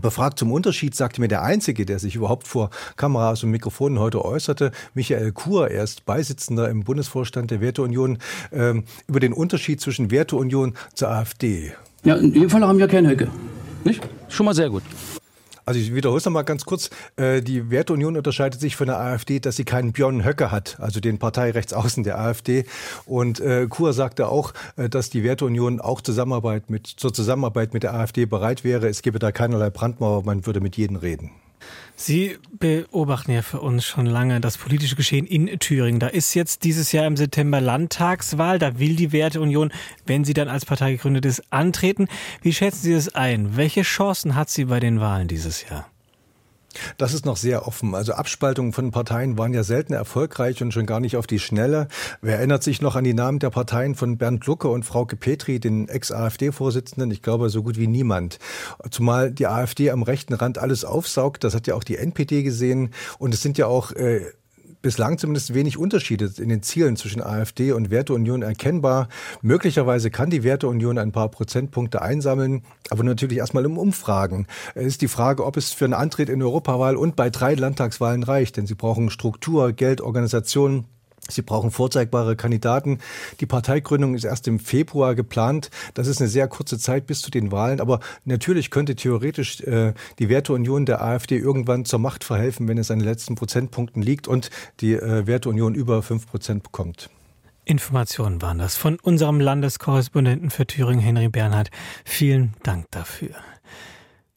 Befragt 0.00 0.38
zum 0.38 0.52
Unterschied 0.52 0.94
sagte 0.94 1.20
mir 1.20 1.26
der 1.26 1.42
Einzige, 1.42 1.84
der 1.84 1.98
sich 1.98 2.14
überhaupt 2.14 2.46
vor 2.46 2.70
Kameras 2.96 3.42
und 3.42 3.50
Mikrofonen 3.50 3.98
heute 3.98 4.24
äußerte, 4.24 4.70
Michael 4.94 5.32
Kur, 5.32 5.68
er 5.68 5.82
ist 5.82 6.04
Beisitzender 6.04 6.68
im 6.68 6.84
Bundesvorstand 6.84 7.50
der 7.50 7.60
Werteunion, 7.60 8.18
ähm, 8.52 8.84
über 9.08 9.18
den 9.18 9.32
Unterschied 9.32 9.80
zwischen 9.80 10.12
Werteunion 10.12 10.74
zur 10.94 11.10
AfD. 11.10 11.72
Ja, 12.04 12.14
in 12.14 12.32
dem 12.32 12.48
Fall 12.48 12.62
haben 12.62 12.78
wir 12.78 12.86
keine 12.86 13.10
Höcke. 13.10 13.28
Nicht? 13.82 14.08
Schon 14.28 14.46
mal 14.46 14.54
sehr 14.54 14.70
gut. 14.70 14.84
Also 15.70 15.78
ich 15.78 15.94
wiederhole 15.94 16.18
es 16.18 16.24
nochmal 16.24 16.42
ganz 16.42 16.64
kurz. 16.64 16.90
Äh, 17.14 17.42
die 17.42 17.70
Werteunion 17.70 18.16
unterscheidet 18.16 18.60
sich 18.60 18.74
von 18.74 18.88
der 18.88 18.98
AfD, 18.98 19.38
dass 19.38 19.54
sie 19.54 19.62
keinen 19.62 19.92
Björn 19.92 20.24
Höcke 20.24 20.50
hat, 20.50 20.80
also 20.80 20.98
den 20.98 21.20
Parteirechtsaußen 21.20 22.02
der 22.02 22.18
AfD. 22.18 22.64
Und 23.06 23.38
äh, 23.38 23.68
Kur 23.68 23.92
sagte 23.92 24.26
auch, 24.26 24.52
äh, 24.74 24.88
dass 24.88 25.10
die 25.10 25.22
Werteunion 25.22 25.80
auch 25.80 26.00
Zusammenarbeit 26.00 26.70
mit, 26.70 26.88
zur 26.88 27.14
Zusammenarbeit 27.14 27.72
mit 27.72 27.84
der 27.84 27.94
AfD 27.94 28.24
bereit 28.24 28.64
wäre. 28.64 28.88
Es 28.88 29.02
gebe 29.02 29.20
da 29.20 29.30
keinerlei 29.30 29.70
Brandmauer, 29.70 30.24
man 30.24 30.44
würde 30.44 30.60
mit 30.60 30.76
jedem 30.76 30.96
reden. 30.96 31.30
Sie 32.02 32.38
beobachten 32.58 33.30
ja 33.30 33.42
für 33.42 33.60
uns 33.60 33.84
schon 33.84 34.06
lange 34.06 34.40
das 34.40 34.56
politische 34.56 34.96
Geschehen 34.96 35.26
in 35.26 35.58
Thüringen. 35.58 36.00
Da 36.00 36.06
ist 36.06 36.32
jetzt 36.32 36.64
dieses 36.64 36.92
Jahr 36.92 37.06
im 37.06 37.14
September 37.14 37.60
Landtagswahl. 37.60 38.58
Da 38.58 38.78
will 38.78 38.96
die 38.96 39.12
Werteunion, 39.12 39.70
wenn 40.06 40.24
sie 40.24 40.32
dann 40.32 40.48
als 40.48 40.64
Partei 40.64 40.92
gegründet 40.92 41.26
ist, 41.26 41.42
antreten. 41.52 42.08
Wie 42.40 42.54
schätzen 42.54 42.84
Sie 42.84 42.94
das 42.94 43.14
ein? 43.14 43.54
Welche 43.58 43.82
Chancen 43.82 44.34
hat 44.34 44.48
sie 44.48 44.64
bei 44.64 44.80
den 44.80 44.98
Wahlen 44.98 45.28
dieses 45.28 45.68
Jahr? 45.68 45.90
Das 46.98 47.14
ist 47.14 47.26
noch 47.26 47.36
sehr 47.36 47.66
offen. 47.66 47.94
Also 47.94 48.12
Abspaltungen 48.12 48.72
von 48.72 48.90
Parteien 48.90 49.38
waren 49.38 49.52
ja 49.52 49.64
selten 49.64 49.92
erfolgreich 49.92 50.62
und 50.62 50.72
schon 50.72 50.86
gar 50.86 51.00
nicht 51.00 51.16
auf 51.16 51.26
die 51.26 51.38
Schnelle. 51.38 51.88
Wer 52.22 52.36
erinnert 52.36 52.62
sich 52.62 52.80
noch 52.80 52.96
an 52.96 53.04
die 53.04 53.14
Namen 53.14 53.38
der 53.38 53.50
Parteien 53.50 53.94
von 53.94 54.18
Bernd 54.18 54.46
Lucke 54.46 54.68
und 54.68 54.84
Frauke 54.84 55.16
Petri, 55.16 55.60
den 55.60 55.88
Ex-AfD-Vorsitzenden? 55.88 57.10
Ich 57.10 57.22
glaube, 57.22 57.50
so 57.50 57.62
gut 57.62 57.78
wie 57.78 57.86
niemand. 57.86 58.38
Zumal 58.90 59.32
die 59.32 59.46
AfD 59.46 59.90
am 59.90 60.02
rechten 60.02 60.34
Rand 60.34 60.58
alles 60.58 60.84
aufsaugt. 60.84 61.44
Das 61.44 61.54
hat 61.54 61.66
ja 61.66 61.74
auch 61.74 61.84
die 61.84 61.96
NPD 61.96 62.42
gesehen. 62.42 62.90
Und 63.18 63.34
es 63.34 63.42
sind 63.42 63.58
ja 63.58 63.66
auch 63.66 63.92
äh, 63.92 64.26
bislang 64.82 65.18
zumindest 65.18 65.54
wenig 65.54 65.78
Unterschiede 65.78 66.30
in 66.38 66.48
den 66.48 66.62
Zielen 66.62 66.96
zwischen 66.96 67.22
AfD 67.22 67.72
und 67.72 67.90
Werteunion 67.90 68.42
erkennbar. 68.42 69.08
Möglicherweise 69.42 70.10
kann 70.10 70.30
die 70.30 70.42
Werteunion 70.42 70.98
ein 70.98 71.12
paar 71.12 71.28
Prozentpunkte 71.28 72.02
einsammeln, 72.02 72.62
aber 72.90 73.04
natürlich 73.04 73.38
erstmal 73.38 73.64
im 73.64 73.78
Umfragen. 73.78 74.46
Es 74.74 74.86
ist 74.86 75.02
die 75.02 75.08
Frage, 75.08 75.44
ob 75.44 75.56
es 75.56 75.72
für 75.72 75.84
einen 75.84 75.94
Antritt 75.94 76.28
in 76.28 76.42
Europawahl 76.42 76.96
und 76.96 77.16
bei 77.16 77.30
drei 77.30 77.54
Landtagswahlen 77.54 78.22
reicht, 78.22 78.56
denn 78.56 78.66
sie 78.66 78.74
brauchen 78.74 79.10
Struktur, 79.10 79.72
Geld, 79.72 80.00
Organisation, 80.00 80.86
Sie 81.30 81.42
brauchen 81.42 81.70
vorzeigbare 81.70 82.36
Kandidaten. 82.36 82.98
Die 83.40 83.46
Parteigründung 83.46 84.14
ist 84.14 84.24
erst 84.24 84.48
im 84.48 84.58
Februar 84.58 85.14
geplant. 85.14 85.70
Das 85.94 86.06
ist 86.06 86.20
eine 86.20 86.28
sehr 86.28 86.48
kurze 86.48 86.78
Zeit 86.78 87.06
bis 87.06 87.22
zu 87.22 87.30
den 87.30 87.52
Wahlen. 87.52 87.80
Aber 87.80 88.00
natürlich 88.24 88.70
könnte 88.70 88.96
theoretisch 88.96 89.60
äh, 89.62 89.94
die 90.18 90.28
Werteunion 90.28 90.86
der 90.86 91.02
AfD 91.02 91.36
irgendwann 91.36 91.84
zur 91.84 91.98
Macht 91.98 92.24
verhelfen, 92.24 92.68
wenn 92.68 92.78
es 92.78 92.90
an 92.90 92.98
den 92.98 93.08
letzten 93.08 93.34
Prozentpunkten 93.34 94.02
liegt 94.02 94.28
und 94.28 94.50
die 94.80 94.94
äh, 94.94 95.26
Werteunion 95.26 95.74
über 95.74 96.02
fünf 96.02 96.26
Prozent 96.26 96.62
bekommt. 96.62 97.10
Informationen 97.64 98.42
waren 98.42 98.58
das 98.58 98.76
von 98.76 98.98
unserem 99.00 99.38
Landeskorrespondenten 99.38 100.50
für 100.50 100.66
Thüringen, 100.66 101.00
Henry 101.00 101.28
Bernhard. 101.28 101.70
Vielen 102.04 102.54
Dank 102.62 102.86
dafür. 102.90 103.30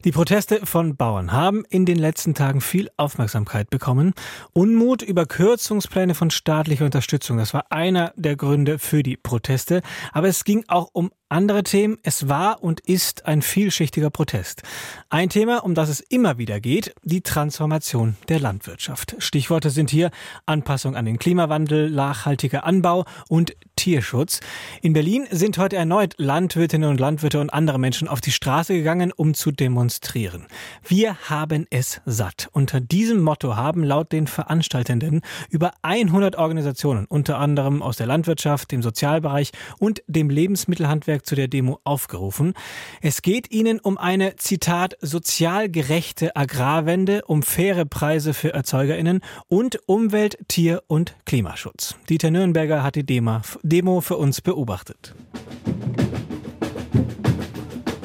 Die 0.04 0.12
Proteste 0.12 0.66
von 0.66 0.96
Bauern 0.96 1.32
haben 1.32 1.64
in 1.70 1.86
den 1.86 1.96
letzten 1.96 2.34
Tagen 2.34 2.60
viel 2.60 2.90
Aufmerksamkeit 2.98 3.70
bekommen. 3.70 4.12
Unmut 4.52 5.00
über 5.00 5.24
Kürzungspläne 5.24 6.14
von 6.14 6.28
staatlicher 6.30 6.84
Unterstützung, 6.84 7.38
das 7.38 7.54
war 7.54 7.72
einer 7.72 8.12
der 8.14 8.36
Gründe 8.36 8.78
für 8.78 9.02
die 9.02 9.16
Proteste. 9.16 9.80
Aber 10.12 10.28
es 10.28 10.44
ging 10.44 10.62
auch 10.68 10.90
um 10.92 11.10
andere 11.34 11.64
Themen. 11.64 11.98
Es 12.04 12.28
war 12.28 12.62
und 12.62 12.78
ist 12.80 13.26
ein 13.26 13.42
vielschichtiger 13.42 14.08
Protest. 14.08 14.62
Ein 15.10 15.28
Thema, 15.30 15.64
um 15.64 15.74
das 15.74 15.88
es 15.88 16.00
immer 16.00 16.38
wieder 16.38 16.60
geht, 16.60 16.94
die 17.02 17.22
Transformation 17.22 18.16
der 18.28 18.38
Landwirtschaft. 18.38 19.16
Stichworte 19.18 19.70
sind 19.70 19.90
hier 19.90 20.12
Anpassung 20.46 20.94
an 20.94 21.04
den 21.04 21.18
Klimawandel, 21.18 21.90
nachhaltiger 21.90 22.64
Anbau 22.64 23.04
und 23.28 23.56
Tierschutz. 23.74 24.38
In 24.80 24.92
Berlin 24.92 25.26
sind 25.30 25.58
heute 25.58 25.74
erneut 25.74 26.14
Landwirtinnen 26.18 26.88
und 26.88 27.00
Landwirte 27.00 27.40
und 27.40 27.52
andere 27.52 27.80
Menschen 27.80 28.06
auf 28.06 28.20
die 28.20 28.30
Straße 28.30 28.72
gegangen, 28.72 29.10
um 29.10 29.34
zu 29.34 29.50
demonstrieren. 29.50 30.46
Wir 30.86 31.16
haben 31.28 31.66
es 31.70 32.00
satt. 32.06 32.48
Unter 32.52 32.80
diesem 32.80 33.20
Motto 33.20 33.56
haben 33.56 33.82
laut 33.82 34.12
den 34.12 34.28
Veranstaltenden 34.28 35.22
über 35.50 35.72
100 35.82 36.36
Organisationen, 36.36 37.06
unter 37.06 37.38
anderem 37.38 37.82
aus 37.82 37.96
der 37.96 38.06
Landwirtschaft, 38.06 38.70
dem 38.70 38.82
Sozialbereich 38.82 39.50
und 39.80 40.04
dem 40.06 40.30
Lebensmittelhandwerk 40.30 41.23
zu 41.24 41.34
der 41.34 41.48
Demo 41.48 41.80
aufgerufen. 41.84 42.54
Es 43.00 43.22
geht 43.22 43.50
ihnen 43.50 43.80
um 43.80 43.98
eine, 43.98 44.36
Zitat, 44.36 44.96
sozial 45.00 45.68
gerechte 45.68 46.36
Agrarwende, 46.36 47.22
um 47.26 47.42
faire 47.42 47.84
Preise 47.84 48.34
für 48.34 48.54
ErzeugerInnen 48.54 49.20
und 49.48 49.78
Umwelt-, 49.86 50.38
Tier- 50.48 50.82
und 50.86 51.16
Klimaschutz. 51.24 51.96
Dieter 52.08 52.30
Nürnberger 52.30 52.82
hat 52.82 52.94
die 52.94 53.04
Demo 53.04 54.00
für 54.00 54.16
uns 54.16 54.40
beobachtet. 54.40 55.14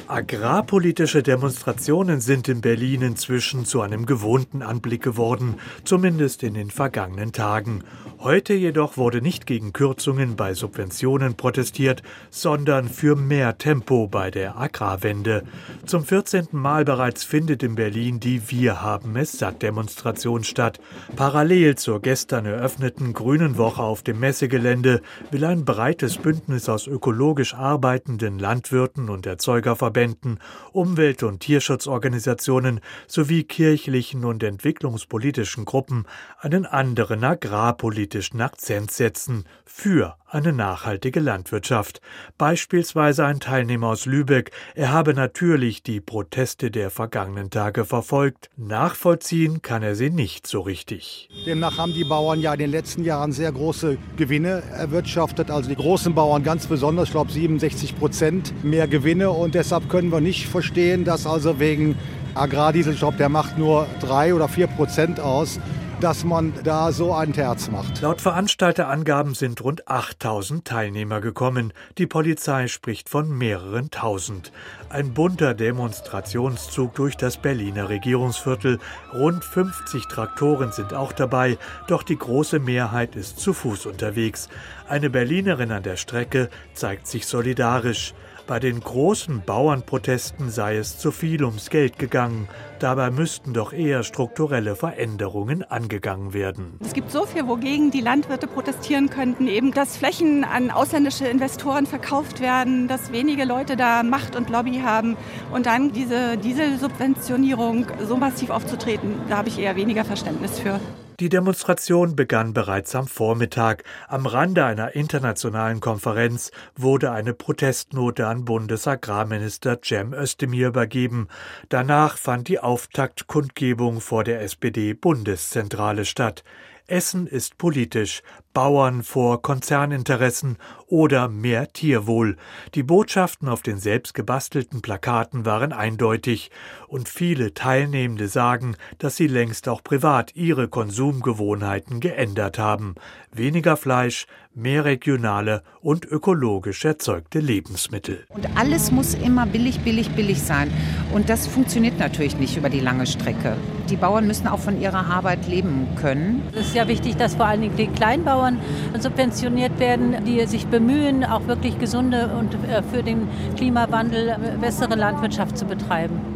Agrarpolitische 0.10 1.22
Demonstrationen 1.22 2.20
sind 2.20 2.48
in 2.48 2.62
Berlin 2.62 3.04
inzwischen 3.04 3.66
zu 3.66 3.82
einem 3.82 4.08
gewohnten 4.08 4.64
Anblick 4.64 5.04
geworden, 5.04 5.60
zumindest 5.84 6.42
in 6.42 6.56
den 6.56 6.72
vergangenen 6.72 7.32
Tagen. 7.32 7.84
Heute 8.22 8.54
jedoch 8.54 8.98
wurde 8.98 9.22
nicht 9.22 9.46
gegen 9.46 9.72
Kürzungen 9.72 10.36
bei 10.36 10.54
Subventionen 10.54 11.36
protestiert, 11.36 12.04
sondern 12.30 12.90
für 12.90 13.16
mehr 13.16 13.58
Tempo 13.58 14.10
bei 14.10 14.30
der 14.30 14.58
Agrarwende. 14.58 15.44
Zum 15.86 16.04
14. 16.04 16.50
Mal 16.52 16.84
bereits 16.84 17.24
findet 17.24 17.64
in 17.64 17.76
Berlin 17.76 18.20
die 18.20 18.52
Wir 18.52 18.82
haben 18.82 19.16
es 19.16 19.32
satt 19.40 19.62
Demonstration 19.62 20.44
statt. 20.44 20.82
Parallel 21.16 21.78
zur 21.78 22.02
gestern 22.02 22.46
eröffneten 22.46 23.14
Grünen 23.14 23.58
Woche 23.58 23.84
auf 23.84 24.04
dem 24.04 24.20
Messegelände 24.20 25.02
will 25.32 25.46
ein 25.46 25.64
breites 25.64 26.18
Bündnis 26.18 26.68
aus 26.68 26.88
ökologisch 26.88 27.54
arbeitenden 27.54 28.38
Landwirten 28.38 29.10
und 29.10 29.28
Erzeugerverbänden, 29.28 30.42
Umwelt- 30.74 31.24
und 31.24 31.40
Tierschutzorganisationen 31.40 32.82
sowie 33.08 33.46
kirchlichen 33.46 34.26
und 34.26 34.44
entwicklungspolitischen 34.44 35.64
Gruppen 35.64 36.04
einen 36.42 36.66
anderen 36.66 37.24
Agrarpolitik 37.24 38.09
politischen 38.10 38.42
Akzent 38.42 38.90
setzen 38.90 39.44
für 39.66 40.16
eine 40.28 40.52
nachhaltige 40.52 41.20
Landwirtschaft. 41.20 42.02
Beispielsweise 42.40 43.24
ein 43.24 43.40
Teilnehmer 43.40 43.90
aus 43.90 44.08
Lübeck, 44.08 44.50
er 44.74 44.92
habe 44.92 45.14
natürlich 45.14 45.84
die 45.84 46.02
Proteste 46.02 46.72
der 46.72 46.90
vergangenen 46.90 47.52
Tage 47.52 47.86
verfolgt, 47.86 48.50
nachvollziehen 48.58 49.62
kann 49.62 49.84
er 49.84 49.94
sie 49.94 50.10
nicht 50.10 50.48
so 50.48 50.62
richtig. 50.62 51.30
Demnach 51.46 51.78
haben 51.78 51.94
die 51.94 52.04
Bauern 52.04 52.42
ja 52.42 52.54
in 52.54 52.60
den 52.60 52.72
letzten 52.72 53.04
Jahren 53.04 53.32
sehr 53.32 53.52
große 53.52 54.00
Gewinne 54.18 54.64
erwirtschaftet, 54.72 55.52
also 55.52 55.70
die 55.70 55.76
großen 55.76 56.16
Bauern 56.16 56.44
ganz 56.44 56.66
besonders, 56.66 57.10
ich 57.10 57.12
glaube 57.12 57.32
67 57.32 57.96
Prozent 58.00 58.64
mehr 58.64 58.88
Gewinne 58.88 59.30
und 59.30 59.54
deshalb 59.54 59.88
können 59.88 60.12
wir 60.12 60.20
nicht 60.20 60.48
verstehen, 60.48 61.06
dass 61.06 61.28
also 61.28 61.60
wegen 61.60 61.96
Agrardiesel, 62.34 62.94
ich 62.94 63.00
glaube, 63.00 63.18
der 63.18 63.30
macht 63.30 63.60
nur 63.60 63.86
drei 64.00 64.34
oder 64.34 64.48
vier 64.48 64.66
Prozent 64.66 65.20
aus, 65.20 65.60
dass 66.02 66.24
man 66.24 66.54
da 66.64 66.92
so 66.92 67.14
ein 67.14 67.34
Terz 67.34 67.70
macht. 67.70 68.02
Laut 68.02 68.22
Veranstalterangaben 68.22 69.34
sind 69.34 69.62
rund 69.62 69.88
8000 69.88 70.66
Teilnehmer 70.66 71.20
gekommen. 71.20 71.74
Die 71.98 72.08
Polizei 72.08 72.68
spricht 72.68 73.10
von 73.10 73.30
mehreren 73.30 73.92
tausend. 73.92 74.54
Ein 74.90 75.14
bunter 75.14 75.54
Demonstrationszug 75.54 76.96
durch 76.96 77.18
das 77.18 77.38
Berliner 77.38 77.90
Regierungsviertel. 77.90 78.80
Rund 79.14 79.44
50 79.44 80.06
Traktoren 80.06 80.72
sind 80.72 80.94
auch 80.94 81.12
dabei, 81.12 81.58
doch 81.88 82.04
die 82.04 82.18
große 82.18 82.60
Mehrheit 82.60 83.18
ist 83.18 83.40
zu 83.40 83.54
Fuß 83.54 83.86
unterwegs. 83.86 84.48
Eine 84.88 85.10
Berlinerin 85.10 85.72
an 85.72 85.84
der 85.84 85.98
Strecke 85.98 86.50
zeigt 86.74 87.08
sich 87.08 87.26
solidarisch. 87.26 88.14
Bei 88.50 88.60
den 88.60 88.80
großen 88.80 89.44
Bauernprotesten 89.46 90.50
sei 90.50 90.78
es 90.78 90.98
zu 90.98 91.12
viel 91.12 91.44
ums 91.44 91.70
Geld 91.70 92.00
gegangen. 92.00 92.48
Dabei 92.80 93.12
müssten 93.12 93.54
doch 93.54 93.74
eher 93.74 94.02
strukturelle 94.02 94.76
Veränderungen 94.76 95.62
angegangen 95.62 96.34
werden. 96.34 96.80
Es 96.84 96.94
gibt 96.94 97.12
so 97.12 97.28
viel, 97.28 97.48
wogegen 97.48 97.92
die 97.92 98.02
Landwirte 98.02 98.48
protestieren 98.48 99.12
könnten. 99.12 99.48
Eben, 99.48 99.72
dass 99.72 99.98
Flächen 99.98 100.44
an 100.44 100.72
ausländische 100.72 101.28
Investoren 101.28 101.86
verkauft 101.86 102.40
werden, 102.40 102.88
dass 102.88 103.12
wenige 103.12 103.46
Leute 103.46 103.78
da 103.78 104.02
Macht 104.02 104.36
und 104.36 104.50
Lobby 104.50 104.82
haben. 104.84 105.16
Und 105.54 105.68
dann 105.68 105.92
diese 105.92 106.36
Dieselsubventionierung 106.36 107.86
so 108.08 108.18
massiv 108.18 108.50
aufzutreten, 108.50 109.14
da 109.30 109.38
habe 109.38 109.50
ich 109.50 109.60
eher 109.60 109.76
weniger 109.76 110.06
Verständnis 110.06 110.60
für. 110.60 110.80
Die 111.20 111.28
Demonstration 111.28 112.16
begann 112.16 112.54
bereits 112.54 112.96
am 112.96 113.06
Vormittag. 113.06 113.84
Am 114.08 114.26
Rande 114.26 114.64
einer 114.64 114.96
internationalen 114.96 115.82
Konferenz 115.82 116.50
wurde 116.78 117.12
eine 117.12 117.34
Protestnote 117.34 118.26
an 118.26 118.46
Bundesagrarminister 118.46 119.82
Cem 119.84 120.14
Özdemir 120.14 120.70
übergeben. 120.70 121.28
Danach 121.68 122.18
fand 122.18 122.48
die 122.48 122.62
Auftaktkundgebung 122.62 124.00
vor 124.00 124.24
der 124.24 124.42
SPD-Bundeszentrale 124.44 126.06
statt. 126.06 126.46
Essen 126.88 127.28
ist 127.28 127.58
politisch, 127.58 128.24
Bauern 128.60 129.04
vor 129.04 129.42
Konzerninteressen 129.42 130.58
oder 130.88 131.30
mehr 131.30 131.72
Tierwohl. 131.72 132.36
Die 132.76 132.84
Botschaften 132.84 133.48
auf 133.48 133.62
den 133.62 133.78
selbst 133.78 134.14
gebastelten 134.14 134.82
Plakaten 134.82 135.46
waren 135.46 135.72
eindeutig, 135.72 136.52
und 136.90 137.08
viele 137.08 137.54
Teilnehmende 137.54 138.28
sagen, 138.28 138.76
dass 138.98 139.16
sie 139.16 139.28
längst 139.28 139.70
auch 139.70 139.82
privat 139.82 140.36
ihre 140.36 140.68
Konsumgewohnheiten 140.68 142.02
geändert 142.02 142.60
haben. 142.60 142.96
Weniger 143.32 143.78
Fleisch, 143.78 144.26
mehr 144.56 144.86
regionale 144.86 145.62
und 145.82 146.06
ökologisch 146.06 146.84
erzeugte 146.84 147.40
Lebensmittel. 147.40 148.26
Und 148.30 148.48
alles 148.58 148.92
muss 148.92 149.14
immer 149.14 149.46
billig, 149.46 149.80
billig, 149.82 150.10
billig 150.12 150.42
sein. 150.42 150.72
Und 151.14 151.30
das 151.30 151.46
funktioniert 151.46 152.00
natürlich 152.00 152.38
nicht 152.38 152.58
über 152.58 152.70
die 152.70 152.80
lange 152.80 153.06
Strecke. 153.06 153.56
Die 153.90 153.96
Bauern 153.96 154.26
müssen 154.26 154.48
auch 154.48 154.60
von 154.60 154.82
ihrer 154.82 155.06
Arbeit 155.06 155.48
leben 155.48 155.88
können. 156.02 156.42
Es 156.54 156.68
ist 156.68 156.76
ja 156.76 156.88
wichtig, 156.88 157.18
dass 157.18 157.36
vor 157.36 157.46
allen 157.46 157.62
Dingen 157.62 157.78
die 157.78 157.88
Kleinbauern 157.88 158.60
subventioniert 159.00 159.80
werden, 159.80 160.26
die 160.26 160.46
sich 160.48 160.66
bemühen, 160.68 161.24
auch 161.24 161.48
wirklich 161.48 161.78
gesunde 161.80 162.30
und 162.38 162.56
äh, 162.70 162.82
für 162.84 163.04
den 163.04 163.28
Klimawandel 163.56 164.38
bessere 164.60 164.96
Landwirtschaft 164.96 165.58
zu 165.58 165.66
betreiben. 165.66 166.29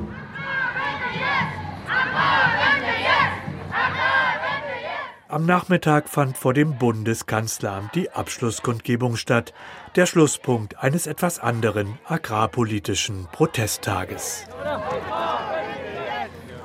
Am 5.34 5.48
Nachmittag 5.48 6.10
fand 6.10 6.38
vor 6.38 6.54
dem 6.54 6.78
Bundeskanzleramt 6.78 7.96
die 7.96 8.12
Abschlusskundgebung 8.12 9.16
statt, 9.16 9.52
der 9.96 10.06
Schlusspunkt 10.06 10.78
eines 10.78 11.08
etwas 11.08 11.40
anderen 11.40 11.98
agrarpolitischen 12.06 13.28
Protesttages. 13.32 14.46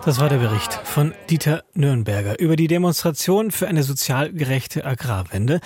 Das 0.04 0.20
war 0.20 0.28
der 0.28 0.38
Bericht 0.38 0.72
von 0.84 1.12
Dieter 1.28 1.64
Nürnberger 1.74 2.38
über 2.38 2.56
die 2.56 2.68
Demonstration 2.68 3.50
für 3.50 3.68
eine 3.68 3.82
sozial 3.82 4.32
gerechte 4.32 4.86
Agrarwende. 4.86 5.60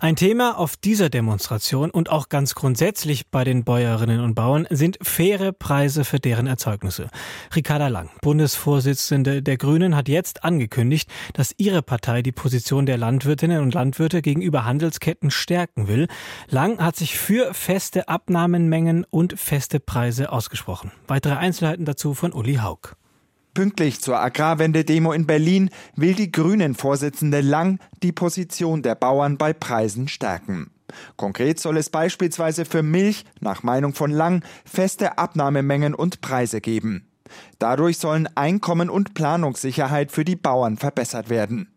Ein 0.00 0.16
Thema 0.16 0.58
auf 0.58 0.76
dieser 0.76 1.10
Demonstration 1.10 1.90
und 1.90 2.10
auch 2.10 2.28
ganz 2.28 2.54
grundsätzlich 2.54 3.28
bei 3.30 3.44
den 3.44 3.62
Bäuerinnen 3.62 4.20
und 4.20 4.34
Bauern 4.34 4.66
sind 4.70 4.98
faire 5.02 5.52
Preise 5.52 6.04
für 6.04 6.18
deren 6.18 6.46
Erzeugnisse. 6.46 7.08
Ricarda 7.54 7.88
Lang, 7.88 8.10
Bundesvorsitzende 8.22 9.42
der 9.42 9.58
Grünen, 9.58 9.94
hat 9.94 10.08
jetzt 10.08 10.44
angekündigt, 10.44 11.08
dass 11.34 11.54
ihre 11.58 11.82
Partei 11.82 12.22
die 12.22 12.32
Position 12.32 12.86
der 12.86 12.96
Landwirtinnen 12.96 13.60
und 13.60 13.74
Landwirte 13.74 14.22
gegenüber 14.22 14.64
Handelsketten 14.64 15.30
stärken 15.30 15.88
will. 15.88 16.08
Lang 16.48 16.78
hat 16.78 16.96
sich 16.96 17.18
für 17.18 17.54
feste 17.54 18.08
Abnahmenmengen 18.08 19.06
und 19.08 19.38
feste 19.38 19.78
Preise 19.78 20.32
ausgesprochen. 20.32 20.90
Weitere 21.06 21.34
Einzelheiten 21.34 21.84
dazu 21.84 22.14
von 22.14 22.32
Uli 22.32 22.56
Haug. 22.56 22.96
Pünktlich 23.54 24.00
zur 24.00 24.18
Agrarwende-Demo 24.18 25.12
in 25.12 25.26
Berlin 25.26 25.70
will 25.94 26.14
die 26.14 26.32
Grünen-Vorsitzende 26.32 27.40
Lang 27.40 27.78
die 28.02 28.10
Position 28.10 28.82
der 28.82 28.96
Bauern 28.96 29.38
bei 29.38 29.52
Preisen 29.52 30.08
stärken. 30.08 30.72
Konkret 31.16 31.60
soll 31.60 31.76
es 31.76 31.88
beispielsweise 31.88 32.64
für 32.64 32.82
Milch, 32.82 33.24
nach 33.40 33.62
Meinung 33.62 33.94
von 33.94 34.10
Lang, 34.10 34.44
feste 34.64 35.18
Abnahmemengen 35.18 35.94
und 35.94 36.20
Preise 36.20 36.60
geben. 36.60 37.06
Dadurch 37.60 37.98
sollen 37.98 38.28
Einkommen 38.34 38.90
und 38.90 39.14
Planungssicherheit 39.14 40.10
für 40.10 40.24
die 40.24 40.36
Bauern 40.36 40.76
verbessert 40.76 41.30
werden. 41.30 41.68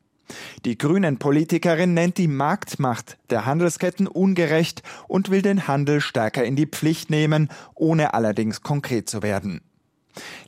Die 0.66 0.80
Grünen-Politikerin 0.80 1.94
nennt 1.94 2.18
die 2.18 2.28
Marktmacht 2.28 3.18
der 3.30 3.46
Handelsketten 3.46 4.08
ungerecht 4.08 4.82
und 5.08 5.30
will 5.30 5.44
den 5.44 5.68
Handel 5.68 6.02
stärker 6.02 6.44
in 6.44 6.56
die 6.56 6.66
Pflicht 6.66 7.12
nehmen, 7.12 7.50
ohne 7.76 8.16
allerdings 8.16 8.62
konkret 8.62 9.10
zu 9.10 9.22
werden. 9.22 9.62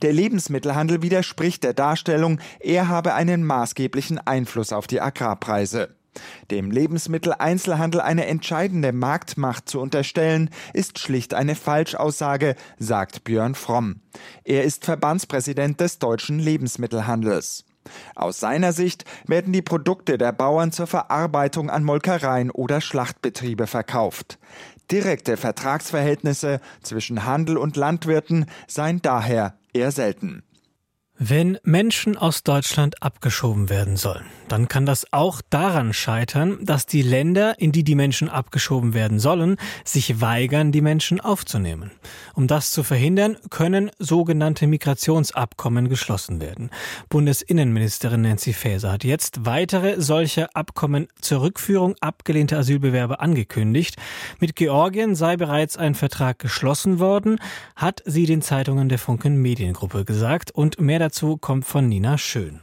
Der 0.01 0.13
Lebensmittelhandel 0.13 1.01
widerspricht 1.01 1.63
der 1.63 1.73
Darstellung, 1.73 2.39
er 2.59 2.88
habe 2.88 3.13
einen 3.13 3.43
maßgeblichen 3.43 4.19
Einfluss 4.19 4.73
auf 4.73 4.88
die 4.88 5.01
Agrarpreise. 5.01 5.95
Dem 6.51 6.71
Lebensmitteleinzelhandel 6.71 8.01
eine 8.01 8.25
entscheidende 8.25 8.91
Marktmacht 8.91 9.69
zu 9.69 9.79
unterstellen, 9.79 10.49
ist 10.73 10.99
schlicht 10.99 11.33
eine 11.33 11.55
Falschaussage, 11.55 12.55
sagt 12.77 13.23
Björn 13.23 13.55
Fromm. 13.55 14.01
Er 14.43 14.63
ist 14.63 14.85
Verbandspräsident 14.85 15.79
des 15.79 15.99
deutschen 15.99 16.39
Lebensmittelhandels. 16.39 17.65
Aus 18.15 18.39
seiner 18.39 18.73
Sicht 18.73 19.05
werden 19.25 19.53
die 19.53 19.61
Produkte 19.61 20.17
der 20.17 20.31
Bauern 20.31 20.71
zur 20.71 20.88
Verarbeitung 20.88 21.69
an 21.69 21.83
Molkereien 21.83 22.51
oder 22.51 22.81
Schlachtbetriebe 22.81 23.67
verkauft. 23.67 24.38
Direkte 24.91 25.38
Vertragsverhältnisse 25.38 26.59
zwischen 26.81 27.25
Handel 27.25 27.57
und 27.57 27.77
Landwirten 27.77 28.47
seien 28.67 29.01
daher 29.01 29.58
eher 29.73 29.91
selten. 29.91 30.43
Wenn 31.21 31.57
Menschen 31.63 32.15
aus 32.15 32.43
Deutschland 32.43 33.03
abgeschoben 33.03 33.67
werden 33.69 33.97
sollen, 33.97 34.23
dann 34.47 34.69
kann 34.69 34.85
das 34.85 35.11
auch 35.11 35.41
daran 35.49 35.91
scheitern, 35.91 36.59
dass 36.61 36.85
die 36.85 37.01
Länder, 37.01 37.59
in 37.59 37.73
die 37.73 37.83
die 37.83 37.95
Menschen 37.95 38.29
abgeschoben 38.29 38.93
werden 38.93 39.19
sollen, 39.19 39.57
sich 39.83 40.21
weigern, 40.21 40.71
die 40.71 40.79
Menschen 40.79 41.19
aufzunehmen. 41.19 41.91
Um 42.35 42.47
das 42.47 42.71
zu 42.71 42.83
verhindern, 42.83 43.35
können 43.49 43.91
sogenannte 43.99 44.65
Migrationsabkommen 44.65 45.89
geschlossen 45.89 46.39
werden. 46.39 46.69
Bundesinnenministerin 47.09 48.21
Nancy 48.21 48.53
Faeser 48.53 48.93
hat 48.93 49.03
jetzt 49.03 49.45
weitere 49.45 49.99
solche 49.99 50.55
Abkommen 50.55 51.09
zur 51.19 51.41
Rückführung 51.41 51.95
abgelehnter 51.99 52.59
Asylbewerber 52.59 53.19
angekündigt. 53.19 53.97
Mit 54.39 54.55
Georgien 54.55 55.15
sei 55.15 55.35
bereits 55.35 55.75
ein 55.75 55.95
Vertrag 55.95 56.39
geschlossen 56.39 56.99
worden, 56.99 57.41
hat 57.75 58.01
sie 58.05 58.25
den 58.25 58.41
Zeitungen 58.41 58.88
der 58.88 58.99
Funken 58.99 59.35
Mediengruppe 59.41 60.05
gesagt 60.05 60.51
und 60.51 60.79
mehr 60.79 61.08
dazu 61.09 61.37
kommt 61.37 61.65
von 61.65 61.89
Nina 61.89 62.19
Schön. 62.19 62.59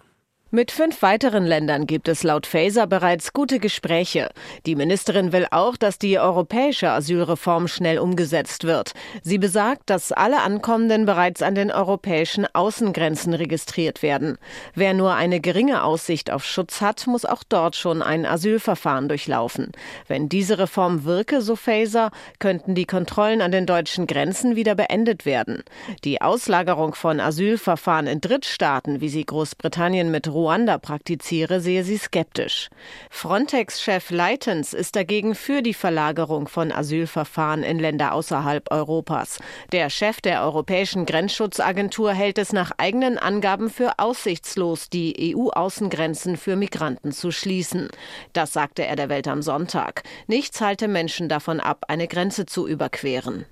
Mit 0.57 0.71
fünf 0.71 1.03
weiteren 1.03 1.45
Ländern 1.45 1.87
gibt 1.87 2.09
es 2.09 2.23
laut 2.23 2.47
Faeser 2.47 2.87
bereits 2.87 3.35
gute 3.35 3.59
Gespräche. 3.59 4.31
Die 4.65 4.75
Ministerin 4.75 5.31
will 5.31 5.47
auch, 5.51 5.77
dass 5.77 5.99
die 5.99 6.19
europäische 6.19 6.89
Asylreform 6.89 7.69
schnell 7.69 7.99
umgesetzt 7.99 8.65
wird. 8.65 8.95
Sie 9.23 9.37
besagt, 9.37 9.91
dass 9.91 10.13
alle 10.13 10.41
Ankommenden 10.41 11.05
bereits 11.05 11.43
an 11.43 11.55
den 11.55 11.71
europäischen 11.71 12.47
Außengrenzen 12.55 13.35
registriert 13.35 14.03
werden. 14.03 14.39
Wer 14.75 14.95
nur 14.95 15.13
eine 15.13 15.41
geringe 15.41 15.83
Aussicht 15.83 16.33
auf 16.33 16.43
Schutz 16.43 16.81
hat, 16.81 17.07
muss 17.07 17.27
auch 17.27 17.43
dort 17.47 17.77
schon 17.77 18.01
ein 18.01 18.25
Asylverfahren 18.25 19.09
durchlaufen. 19.11 19.73
Wenn 20.09 20.31
diese 20.31 20.59
Reform 20.59 21.05
wirke, 21.05 21.43
so 21.43 21.55
Faeser, 21.57 22.11
könnten 22.39 22.75
die 22.75 22.87
Kontrollen 22.87 23.43
an 23.43 23.53
den 23.53 23.67
deutschen 23.67 24.07
Grenzen 24.07 24.57
wieder 24.57 24.75
beendet 24.75 25.27
werden. 25.27 25.65
Die 26.05 26.23
Auslagerung 26.23 26.95
von 26.95 27.21
Asylverfahren 27.21 28.07
in 28.07 28.23
Drittstaaten, 28.23 29.03
wie 29.03 29.11
sie 29.11 29.27
Großbritannien 29.27 30.11
mit 30.11 30.27
Ruanda 30.47 30.79
praktiziere, 30.79 31.61
sehe 31.61 31.83
sie 31.83 31.99
skeptisch. 31.99 32.69
Frontex-Chef 33.11 34.13
Leitens 34.13 34.75
ist 34.75 34.95
dagegen 34.95 35.35
für 35.35 35.61
die 35.61 35.75
Verlagerung 35.75 36.47
von 36.47 36.71
Asylverfahren 36.71 37.65
in 37.65 37.81
Länder 37.81 38.13
außerhalb 38.13 38.71
Europas. 38.71 39.41
Der 39.73 39.91
Chef 39.91 40.21
der 40.21 40.45
Europäischen 40.45 41.05
Grenzschutzagentur 41.05 42.13
hält 42.13 42.39
es 42.39 42.53
nach 42.53 42.71
eigenen 42.79 43.19
Angaben 43.19 43.71
für 43.71 43.99
aussichtslos, 43.99 44.89
die 44.89 45.35
EU-Außengrenzen 45.35 46.37
für 46.37 46.55
Migranten 46.55 47.11
zu 47.11 47.33
schließen. 47.33 47.89
Das 48.33 48.53
sagte 48.53 48.87
er 48.87 48.95
der 48.95 49.09
Welt 49.09 49.27
am 49.27 49.43
Sonntag. 49.43 50.05
Nichts 50.29 50.61
halte 50.61 50.87
Menschen 50.87 51.29
davon 51.29 51.59
ab, 51.59 51.87
eine 51.89 52.07
Grenze 52.07 52.47
zu 52.47 52.69
überqueren. 52.69 53.47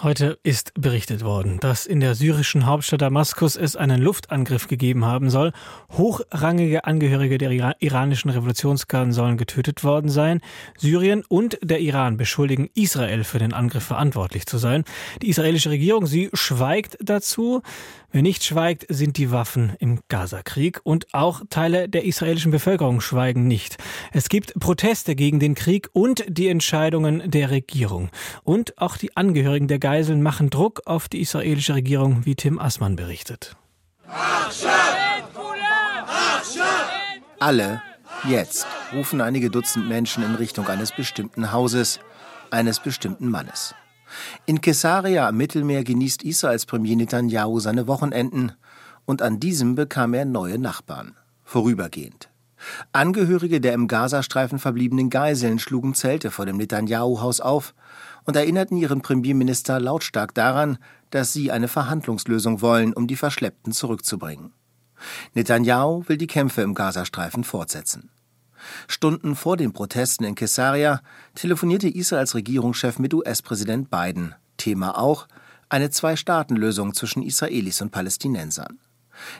Heute 0.00 0.38
ist 0.44 0.74
berichtet 0.74 1.24
worden, 1.24 1.58
dass 1.58 1.84
in 1.84 1.98
der 1.98 2.14
syrischen 2.14 2.66
Hauptstadt 2.66 3.02
Damaskus 3.02 3.56
es 3.56 3.74
einen 3.74 4.00
Luftangriff 4.00 4.68
gegeben 4.68 5.04
haben 5.04 5.28
soll. 5.28 5.50
Hochrangige 5.90 6.84
Angehörige 6.84 7.36
der 7.36 7.50
iranischen 7.80 8.30
Revolutionsgarden 8.30 9.12
sollen 9.12 9.36
getötet 9.36 9.82
worden 9.82 10.08
sein. 10.08 10.40
Syrien 10.76 11.24
und 11.28 11.58
der 11.64 11.80
Iran 11.80 12.16
beschuldigen 12.16 12.70
Israel 12.74 13.24
für 13.24 13.40
den 13.40 13.52
Angriff 13.52 13.82
verantwortlich 13.82 14.46
zu 14.46 14.58
sein. 14.58 14.84
Die 15.20 15.30
israelische 15.30 15.70
Regierung, 15.70 16.06
sie 16.06 16.30
schweigt 16.32 16.96
dazu. 17.00 17.62
Wer 18.10 18.22
nicht 18.22 18.42
schweigt, 18.42 18.86
sind 18.88 19.18
die 19.18 19.30
Waffen 19.30 19.74
im 19.80 20.00
Gazakrieg 20.08 20.80
und 20.82 21.12
auch 21.12 21.42
Teile 21.50 21.90
der 21.90 22.04
israelischen 22.06 22.50
Bevölkerung 22.50 23.02
schweigen 23.02 23.46
nicht. 23.46 23.76
Es 24.12 24.30
gibt 24.30 24.58
Proteste 24.58 25.14
gegen 25.14 25.40
den 25.40 25.54
Krieg 25.54 25.90
und 25.92 26.24
die 26.26 26.48
Entscheidungen 26.48 27.30
der 27.30 27.50
Regierung. 27.50 28.08
Und 28.44 28.78
auch 28.78 28.96
die 28.96 29.14
Angehörigen 29.14 29.68
der 29.68 29.78
Geiseln 29.78 30.22
machen 30.22 30.48
Druck 30.48 30.80
auf 30.86 31.10
die 31.10 31.20
israelische 31.20 31.74
Regierung, 31.74 32.24
wie 32.24 32.34
Tim 32.34 32.58
Assmann 32.58 32.96
berichtet. 32.96 33.56
Alle, 37.38 37.82
jetzt, 38.26 38.66
rufen 38.94 39.20
einige 39.20 39.50
Dutzend 39.50 39.86
Menschen 39.86 40.24
in 40.24 40.34
Richtung 40.34 40.66
eines 40.66 40.92
bestimmten 40.92 41.52
Hauses, 41.52 42.00
eines 42.50 42.80
bestimmten 42.80 43.28
Mannes. 43.28 43.74
In 44.46 44.60
Caesarea 44.60 45.28
am 45.28 45.36
Mittelmeer 45.36 45.84
genießt 45.84 46.22
Israels 46.22 46.66
Premier 46.66 46.96
Netanyahu 46.96 47.60
seine 47.60 47.86
Wochenenden 47.86 48.52
und 49.04 49.22
an 49.22 49.40
diesem 49.40 49.74
bekam 49.74 50.14
er 50.14 50.24
neue 50.24 50.58
Nachbarn. 50.58 51.14
Vorübergehend. 51.44 52.28
Angehörige 52.92 53.60
der 53.60 53.72
im 53.72 53.88
Gazastreifen 53.88 54.58
verbliebenen 54.58 55.10
Geiseln 55.10 55.58
schlugen 55.58 55.94
Zelte 55.94 56.30
vor 56.30 56.46
dem 56.46 56.56
Netanyahu-Haus 56.56 57.40
auf 57.40 57.74
und 58.24 58.36
erinnerten 58.36 58.76
ihren 58.76 59.00
Premierminister 59.00 59.80
lautstark 59.80 60.34
daran, 60.34 60.78
dass 61.10 61.32
sie 61.32 61.50
eine 61.50 61.68
Verhandlungslösung 61.68 62.60
wollen, 62.60 62.92
um 62.92 63.06
die 63.06 63.16
Verschleppten 63.16 63.72
zurückzubringen. 63.72 64.52
Netanyahu 65.34 66.04
will 66.08 66.16
die 66.16 66.26
Kämpfe 66.26 66.62
im 66.62 66.74
Gazastreifen 66.74 67.44
fortsetzen. 67.44 68.10
Stunden 68.86 69.34
vor 69.34 69.56
den 69.56 69.72
Protesten 69.72 70.24
in 70.24 70.34
Caesarea 70.34 71.00
telefonierte 71.34 71.88
Israels 71.88 72.34
Regierungschef 72.34 72.98
mit 72.98 73.14
US-Präsident 73.14 73.90
Biden. 73.90 74.34
Thema 74.56 74.98
auch 74.98 75.26
eine 75.68 75.90
Zwei-Staaten-Lösung 75.90 76.94
zwischen 76.94 77.22
Israelis 77.22 77.80
und 77.80 77.90
Palästinensern. 77.90 78.78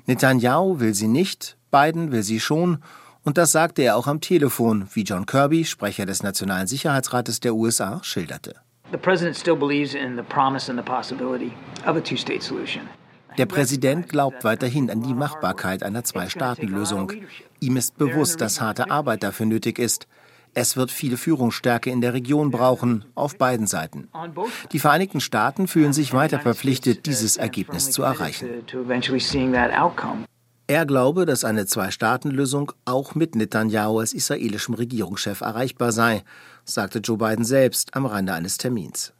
Netanyahu 0.07 0.81
will 0.81 0.95
sie 0.95 1.09
nicht, 1.09 1.57
Biden 1.71 2.13
will 2.13 2.23
sie 2.23 2.41
schon, 2.41 2.79
und 3.23 3.39
das 3.39 3.53
sagte 3.53 3.83
er 3.83 3.97
auch 3.97 4.07
am 4.07 4.21
Telefon, 4.21 4.89
wie 4.95 5.03
John 5.03 5.27
Kirby, 5.27 5.65
Sprecher 5.65 6.07
des 6.07 6.23
Nationalen 6.23 6.67
Sicherheitsrates 6.67 7.41
der 7.41 7.55
USA, 7.55 8.01
schilderte. 8.03 8.55
The 8.91 8.97
president 8.97 9.37
still 9.37 9.57
believes 9.57 9.95
in 9.95 10.17
the 10.17 10.23
promise 10.23 10.71
and 10.71 10.79
the 10.79 10.85
possibility 10.85 11.53
of 11.87 11.97
a 11.97 12.01
two-state 12.01 12.43
solution. 12.43 12.89
Der 13.39 13.47
Präsident 13.47 14.09
glaubt 14.09 14.43
weiterhin 14.43 14.91
an 14.91 15.03
die 15.03 15.15
Machbarkeit 15.15 15.85
einer 15.85 16.03
Zwei-Staaten-Lösung. 16.03 17.13
Ihm 17.61 17.77
ist 17.77 17.97
bewusst, 17.97 18.41
dass 18.41 18.61
harte 18.61 18.91
Arbeit 18.91 19.23
dafür 19.23 19.47
nötig 19.47 19.79
ist. 19.79 20.09
Es 20.55 20.77
wird 20.77 20.91
viel 20.91 21.17
Führungsstärke 21.17 21.89
in 21.89 22.01
der 22.01 22.15
Region 22.15 22.51
brauchen, 22.51 23.05
auf 23.15 23.39
beiden 23.39 23.69
Seiten. 23.69 24.09
Die 24.73 24.81
Vereinigten 24.81 25.21
Staaten 25.21 25.69
fühlen 25.69 25.93
sich 25.93 26.13
weiter 26.13 26.41
verpflichtet, 26.41 27.07
dieses 27.07 27.37
Ergebnis 27.37 27.93
zu 27.93 28.03
erreichen. 28.03 28.49
Er 30.67 30.85
glaube, 30.85 31.25
dass 31.25 31.45
eine 31.45 31.67
Zwei-Staaten-Lösung 31.67 32.73
auch 32.85 33.15
mit 33.15 33.37
Netanyahu 33.37 34.01
als 34.01 34.15
israelischem 34.15 34.75
Regierungschef 34.75 35.43
erreichbar 35.43 35.93
sei, 35.93 36.25
sagte 36.65 36.99
Joe 36.99 37.17
Biden 37.17 37.45
selbst 37.45 37.95
am 37.95 38.05
Rande 38.05 38.33
eines 38.35 38.59
Termins. 38.59 39.15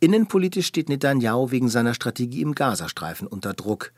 Innenpolitisch 0.00 0.66
steht 0.66 0.88
Netanyahu 0.88 1.50
wegen 1.50 1.68
seiner 1.68 1.94
Strategie 1.94 2.42
im 2.42 2.54
Gazastreifen 2.54 3.26
unter 3.26 3.54
Druck. 3.54 3.92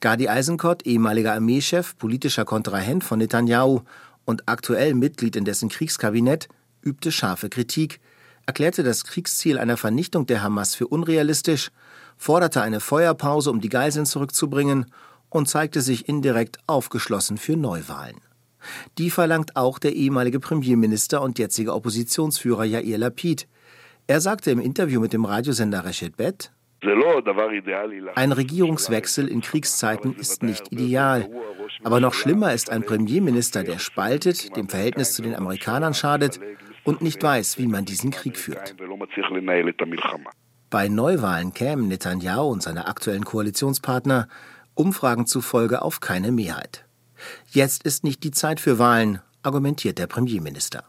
Gadi 0.00 0.28
Eisenkot, 0.28 0.86
ehemaliger 0.86 1.32
Armeechef, 1.32 1.96
politischer 1.98 2.44
Kontrahent 2.44 3.02
von 3.02 3.18
Netanyahu 3.18 3.80
und 4.24 4.48
aktuell 4.48 4.94
Mitglied 4.94 5.34
in 5.34 5.44
dessen 5.44 5.68
Kriegskabinett, 5.68 6.48
übte 6.82 7.10
scharfe 7.10 7.48
Kritik, 7.48 8.00
erklärte 8.46 8.82
das 8.82 9.04
Kriegsziel 9.04 9.58
einer 9.58 9.76
Vernichtung 9.76 10.26
der 10.26 10.42
Hamas 10.42 10.74
für 10.74 10.86
unrealistisch, 10.86 11.70
forderte 12.16 12.62
eine 12.62 12.80
Feuerpause, 12.80 13.50
um 13.50 13.60
die 13.60 13.68
Geiseln 13.68 14.06
zurückzubringen 14.06 14.86
und 15.30 15.48
zeigte 15.48 15.80
sich 15.80 16.08
indirekt 16.08 16.58
aufgeschlossen 16.66 17.36
für 17.36 17.56
Neuwahlen. 17.56 18.16
Die 18.98 19.10
verlangt 19.10 19.56
auch 19.56 19.78
der 19.78 19.94
ehemalige 19.94 20.40
Premierminister 20.40 21.22
und 21.22 21.38
jetzige 21.38 21.74
Oppositionsführer 21.74 22.64
Yair 22.64 22.98
Lapid, 22.98 23.46
er 24.08 24.20
sagte 24.20 24.50
im 24.50 24.58
Interview 24.58 25.00
mit 25.00 25.12
dem 25.12 25.24
Radiosender 25.24 25.84
Reshet 25.84 26.16
Bet, 26.16 26.50
ein 28.14 28.32
Regierungswechsel 28.32 29.28
in 29.28 29.40
Kriegszeiten 29.40 30.14
ist 30.14 30.42
nicht 30.42 30.72
ideal. 30.72 31.28
Aber 31.82 32.00
noch 32.00 32.14
schlimmer 32.14 32.54
ist 32.54 32.70
ein 32.70 32.84
Premierminister, 32.84 33.64
der 33.64 33.78
spaltet, 33.78 34.56
dem 34.56 34.68
Verhältnis 34.68 35.14
zu 35.14 35.22
den 35.22 35.34
Amerikanern 35.34 35.94
schadet 35.94 36.40
und 36.84 37.02
nicht 37.02 37.22
weiß, 37.22 37.58
wie 37.58 37.66
man 37.66 37.84
diesen 37.84 38.10
Krieg 38.10 38.36
führt. 38.36 38.76
Bei 40.70 40.88
Neuwahlen 40.88 41.52
kämen 41.52 41.88
Netanyahu 41.88 42.48
und 42.48 42.62
seine 42.62 42.86
aktuellen 42.86 43.24
Koalitionspartner 43.24 44.28
Umfragen 44.74 45.26
zufolge 45.26 45.82
auf 45.82 46.00
keine 46.00 46.30
Mehrheit. 46.30 46.86
Jetzt 47.50 47.82
ist 47.82 48.04
nicht 48.04 48.22
die 48.22 48.30
Zeit 48.30 48.60
für 48.60 48.78
Wahlen, 48.78 49.20
argumentiert 49.42 49.98
der 49.98 50.06
Premierminister. 50.06 50.84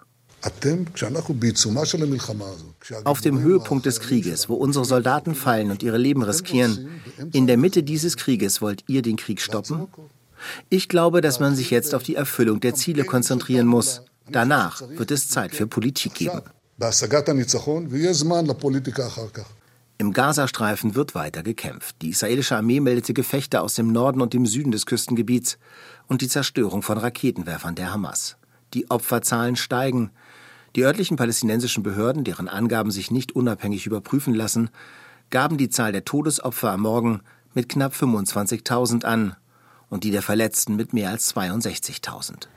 Auf 3.03 3.21
dem 3.21 3.39
Höhepunkt 3.39 3.85
des 3.85 3.99
Krieges, 3.99 4.49
wo 4.49 4.53
unsere 4.55 4.85
Soldaten 4.85 5.35
fallen 5.35 5.71
und 5.71 5.83
ihre 5.83 5.97
Leben 5.97 6.23
riskieren, 6.23 7.01
in 7.33 7.47
der 7.47 7.57
Mitte 7.57 7.83
dieses 7.83 8.15
Krieges 8.15 8.61
wollt 8.61 8.83
ihr 8.87 9.01
den 9.01 9.17
Krieg 9.17 9.41
stoppen? 9.41 9.87
Ich 10.69 10.87
glaube, 10.87 11.21
dass 11.21 11.39
man 11.39 11.55
sich 11.55 11.69
jetzt 11.69 11.93
auf 11.93 12.03
die 12.03 12.15
Erfüllung 12.15 12.59
der 12.61 12.73
Ziele 12.73 13.03
konzentrieren 13.03 13.67
muss. 13.67 14.01
Danach 14.31 14.81
wird 14.81 15.11
es 15.11 15.27
Zeit 15.27 15.53
für 15.53 15.67
Politik 15.67 16.13
geben. 16.13 16.41
Im 19.97 20.13
Gazastreifen 20.13 20.95
wird 20.95 21.13
weiter 21.13 21.43
gekämpft. 21.43 21.97
Die 22.01 22.09
israelische 22.11 22.55
Armee 22.55 22.79
meldete 22.79 23.13
Gefechte 23.13 23.59
aus 23.59 23.75
dem 23.75 23.91
Norden 23.91 24.21
und 24.21 24.33
dem 24.33 24.45
Süden 24.45 24.71
des 24.71 24.85
Küstengebiets 24.85 25.57
und 26.07 26.21
die 26.21 26.29
Zerstörung 26.29 26.83
von 26.83 26.97
Raketenwerfern 26.97 27.75
der 27.75 27.91
Hamas. 27.91 28.37
Die 28.73 28.89
Opferzahlen 28.89 29.57
steigen. 29.57 30.11
Die 30.75 30.83
örtlichen 30.83 31.17
palästinensischen 31.17 31.83
Behörden, 31.83 32.23
deren 32.23 32.47
Angaben 32.47 32.91
sich 32.91 33.11
nicht 33.11 33.31
unabhängig 33.35 33.85
überprüfen 33.85 34.33
lassen, 34.33 34.69
gaben 35.29 35.57
die 35.57 35.69
Zahl 35.69 35.91
der 35.91 36.05
Todesopfer 36.05 36.71
am 36.71 36.81
Morgen 36.81 37.21
mit 37.53 37.69
knapp 37.69 37.93
25.000 37.93 39.05
an 39.05 39.35
und 39.89 40.03
die 40.03 40.11
der 40.11 40.21
Verletzten 40.21 40.75
mit 40.75 40.93
mehr 40.93 41.09
als 41.09 41.35
62.000. 41.35 42.47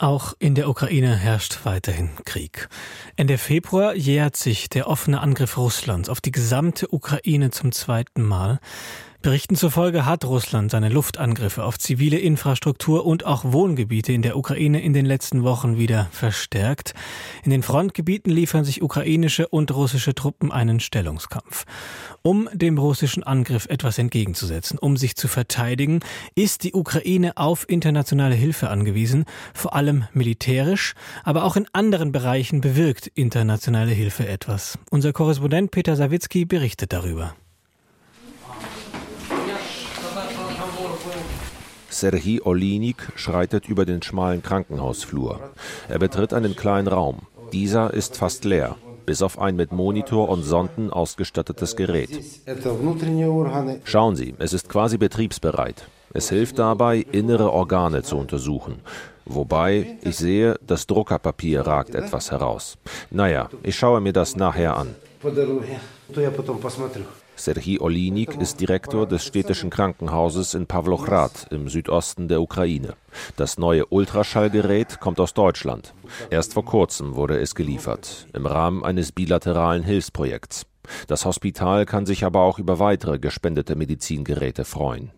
Auch 0.00 0.34
in 0.38 0.54
der 0.54 0.68
Ukraine 0.68 1.16
herrscht 1.16 1.64
weiterhin 1.64 2.10
Krieg. 2.24 2.68
Ende 3.16 3.36
Februar 3.36 3.96
jährt 3.96 4.36
sich 4.36 4.68
der 4.68 4.86
offene 4.86 5.20
Angriff 5.20 5.56
Russlands 5.56 6.08
auf 6.08 6.20
die 6.20 6.30
gesamte 6.30 6.92
Ukraine 6.94 7.50
zum 7.50 7.72
zweiten 7.72 8.22
Mal. 8.22 8.60
Berichten 9.28 9.56
zufolge 9.56 10.06
hat 10.06 10.24
Russland 10.24 10.70
seine 10.70 10.88
Luftangriffe 10.88 11.62
auf 11.62 11.78
zivile 11.78 12.18
Infrastruktur 12.18 13.04
und 13.04 13.26
auch 13.26 13.44
Wohngebiete 13.44 14.10
in 14.10 14.22
der 14.22 14.38
Ukraine 14.38 14.80
in 14.80 14.94
den 14.94 15.04
letzten 15.04 15.42
Wochen 15.42 15.76
wieder 15.76 16.08
verstärkt. 16.12 16.94
In 17.44 17.50
den 17.50 17.62
Frontgebieten 17.62 18.32
liefern 18.32 18.64
sich 18.64 18.80
ukrainische 18.80 19.46
und 19.46 19.70
russische 19.74 20.14
Truppen 20.14 20.50
einen 20.50 20.80
Stellungskampf. 20.80 21.66
Um 22.22 22.48
dem 22.54 22.78
russischen 22.78 23.22
Angriff 23.22 23.66
etwas 23.66 23.98
entgegenzusetzen, 23.98 24.78
um 24.78 24.96
sich 24.96 25.14
zu 25.14 25.28
verteidigen, 25.28 26.00
ist 26.34 26.64
die 26.64 26.72
Ukraine 26.72 27.36
auf 27.36 27.68
internationale 27.68 28.34
Hilfe 28.34 28.70
angewiesen, 28.70 29.26
vor 29.52 29.74
allem 29.74 30.04
militärisch, 30.14 30.94
aber 31.22 31.44
auch 31.44 31.56
in 31.56 31.66
anderen 31.74 32.12
Bereichen 32.12 32.62
bewirkt 32.62 33.08
internationale 33.08 33.92
Hilfe 33.92 34.26
etwas. 34.26 34.78
Unser 34.90 35.12
Korrespondent 35.12 35.70
Peter 35.70 35.96
Sawicki 35.96 36.46
berichtet 36.46 36.94
darüber. 36.94 37.34
Serhii 41.90 42.40
Olinik 42.44 42.96
schreitet 43.16 43.68
über 43.68 43.84
den 43.84 44.02
schmalen 44.02 44.42
Krankenhausflur. 44.42 45.52
Er 45.88 45.98
betritt 45.98 46.32
einen 46.34 46.54
kleinen 46.54 46.88
Raum. 46.88 47.20
Dieser 47.52 47.94
ist 47.94 48.16
fast 48.16 48.44
leer, 48.44 48.76
bis 49.06 49.22
auf 49.22 49.38
ein 49.38 49.56
mit 49.56 49.72
Monitor 49.72 50.28
und 50.28 50.42
Sonden 50.42 50.90
ausgestattetes 50.90 51.76
Gerät. 51.76 52.10
Schauen 53.84 54.16
Sie, 54.16 54.34
es 54.38 54.52
ist 54.52 54.68
quasi 54.68 54.98
betriebsbereit. 54.98 55.86
Es 56.12 56.28
hilft 56.30 56.58
dabei, 56.58 57.04
innere 57.12 57.52
Organe 57.52 58.02
zu 58.02 58.16
untersuchen. 58.16 58.80
Wobei 59.24 59.98
ich 60.02 60.16
sehe, 60.16 60.58
das 60.66 60.86
Druckerpapier 60.86 61.66
ragt 61.66 61.94
etwas 61.94 62.30
heraus. 62.30 62.78
Naja, 63.10 63.50
ich 63.62 63.76
schaue 63.76 64.00
mir 64.00 64.12
das 64.12 64.36
nachher 64.36 64.76
an. 64.76 64.94
Serhii 67.38 67.78
Olinik 67.80 68.40
ist 68.40 68.60
Direktor 68.60 69.06
des 69.06 69.24
städtischen 69.24 69.70
Krankenhauses 69.70 70.54
in 70.54 70.66
Pawlochrad 70.66 71.46
im 71.50 71.68
Südosten 71.68 72.28
der 72.28 72.42
Ukraine. 72.42 72.94
Das 73.36 73.58
neue 73.58 73.86
Ultraschallgerät 73.86 75.00
kommt 75.00 75.20
aus 75.20 75.34
Deutschland. 75.34 75.94
Erst 76.30 76.54
vor 76.54 76.64
kurzem 76.64 77.14
wurde 77.14 77.38
es 77.38 77.54
geliefert, 77.54 78.26
im 78.34 78.46
Rahmen 78.46 78.84
eines 78.84 79.12
bilateralen 79.12 79.84
Hilfsprojekts. 79.84 80.66
Das 81.06 81.24
Hospital 81.24 81.86
kann 81.86 82.06
sich 82.06 82.24
aber 82.24 82.40
auch 82.40 82.58
über 82.58 82.78
weitere 82.78 83.18
gespendete 83.18 83.76
Medizingeräte 83.76 84.64
freuen. 84.64 85.10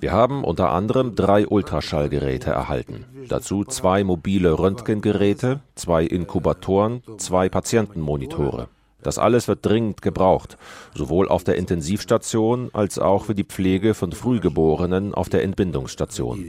Wir 0.00 0.12
haben 0.12 0.44
unter 0.44 0.70
anderem 0.70 1.14
drei 1.14 1.46
Ultraschallgeräte 1.46 2.50
erhalten. 2.50 3.04
Dazu 3.28 3.64
zwei 3.64 4.04
mobile 4.04 4.58
Röntgengeräte, 4.58 5.60
zwei 5.74 6.04
Inkubatoren, 6.04 7.02
zwei 7.18 7.48
Patientenmonitore. 7.48 8.68
Das 9.04 9.18
alles 9.18 9.46
wird 9.46 9.64
dringend 9.64 10.02
gebraucht, 10.02 10.56
sowohl 10.94 11.28
auf 11.28 11.44
der 11.44 11.56
Intensivstation 11.56 12.70
als 12.72 12.98
auch 12.98 13.26
für 13.26 13.34
die 13.34 13.44
Pflege 13.44 13.94
von 13.94 14.10
Frühgeborenen 14.12 15.14
auf 15.14 15.28
der 15.28 15.42
Entbindungsstation. 15.44 16.42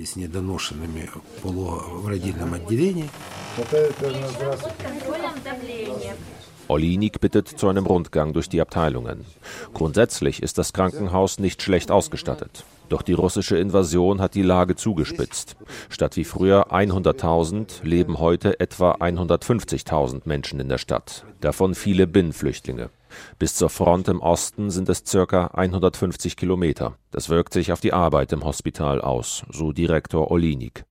Olinik 6.67 7.19
bittet 7.19 7.47
zu 7.47 7.67
einem 7.67 7.85
Rundgang 7.85 8.33
durch 8.33 8.49
die 8.49 8.59
Abteilungen. 8.59 9.25
Grundsätzlich 9.73 10.41
ist 10.41 10.57
das 10.57 10.73
Krankenhaus 10.73 11.39
nicht 11.39 11.61
schlecht 11.61 11.91
ausgestattet. 11.91 12.63
Doch 12.89 13.01
die 13.01 13.13
russische 13.13 13.57
Invasion 13.57 14.21
hat 14.21 14.35
die 14.35 14.41
Lage 14.41 14.75
zugespitzt. 14.75 15.55
Statt 15.89 16.17
wie 16.17 16.23
früher 16.23 16.71
100.000 16.71 17.83
leben 17.83 18.19
heute 18.19 18.59
etwa 18.59 18.93
150.000 18.93 20.21
Menschen 20.25 20.59
in 20.59 20.69
der 20.69 20.77
Stadt, 20.77 21.25
davon 21.41 21.75
viele 21.75 22.07
Binnenflüchtlinge. 22.07 22.89
Bis 23.39 23.55
zur 23.55 23.69
Front 23.69 24.07
im 24.07 24.21
Osten 24.21 24.69
sind 24.71 24.89
es 24.89 25.03
circa 25.05 25.47
150 25.47 26.37
Kilometer. 26.37 26.97
Das 27.11 27.29
wirkt 27.29 27.53
sich 27.53 27.71
auf 27.71 27.79
die 27.79 27.93
Arbeit 27.93 28.33
im 28.33 28.43
Hospital 28.43 28.99
aus, 28.99 29.43
so 29.51 29.71
Direktor 29.71 30.31
Olinik. 30.31 30.83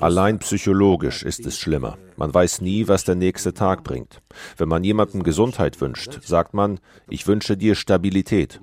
Allein 0.00 0.38
psychologisch 0.38 1.22
ist 1.22 1.44
es 1.46 1.58
schlimmer. 1.58 1.98
Man 2.16 2.32
weiß 2.32 2.60
nie, 2.60 2.88
was 2.88 3.04
der 3.04 3.14
nächste 3.14 3.54
Tag 3.54 3.84
bringt. 3.84 4.22
Wenn 4.56 4.68
man 4.68 4.84
jemandem 4.84 5.22
Gesundheit 5.22 5.80
wünscht, 5.80 6.20
sagt 6.24 6.54
man, 6.54 6.78
ich 7.08 7.26
wünsche 7.26 7.56
dir 7.56 7.74
Stabilität. 7.74 8.60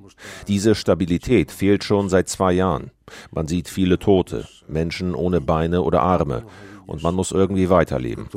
Diese 0.47 0.75
Stabilität 0.75 1.51
fehlt 1.51 1.83
schon 1.83 2.09
seit 2.09 2.29
zwei 2.29 2.53
Jahren. 2.53 2.91
Man 3.31 3.47
sieht 3.47 3.67
viele 3.69 3.99
Tote, 3.99 4.47
Menschen 4.67 5.15
ohne 5.15 5.41
Beine 5.41 5.81
oder 5.81 6.01
Arme, 6.01 6.45
und 6.85 7.03
man 7.03 7.15
muss 7.15 7.31
irgendwie 7.31 7.69
weiterleben. 7.69 8.27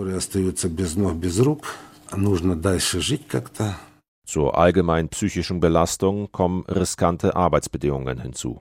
Zur 4.26 4.58
allgemeinen 4.58 5.08
psychischen 5.08 5.60
Belastung 5.60 6.32
kommen 6.32 6.64
riskante 6.66 7.36
Arbeitsbedingungen 7.36 8.20
hinzu. 8.20 8.60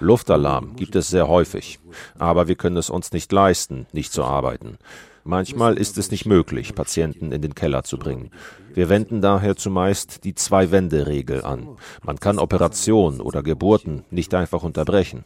Luftalarm 0.00 0.76
gibt 0.76 0.94
es 0.94 1.08
sehr 1.08 1.26
häufig, 1.26 1.78
aber 2.18 2.48
wir 2.48 2.56
können 2.56 2.76
es 2.76 2.90
uns 2.90 3.12
nicht 3.12 3.32
leisten, 3.32 3.86
nicht 3.92 4.12
zu 4.12 4.24
arbeiten. 4.24 4.76
Manchmal 5.24 5.78
ist 5.78 5.96
es 5.98 6.10
nicht 6.10 6.26
möglich, 6.26 6.74
Patienten 6.74 7.32
in 7.32 7.40
den 7.40 7.54
Keller 7.54 7.84
zu 7.84 7.96
bringen. 7.96 8.30
Wir 8.74 8.88
wenden 8.88 9.22
daher 9.22 9.56
zumeist 9.56 10.24
die 10.24 10.34
Zwei-Wände-Regel 10.34 11.42
an. 11.44 11.76
Man 12.02 12.18
kann 12.18 12.38
Operationen 12.38 13.20
oder 13.20 13.42
Geburten 13.42 14.04
nicht 14.10 14.34
einfach 14.34 14.64
unterbrechen. 14.64 15.24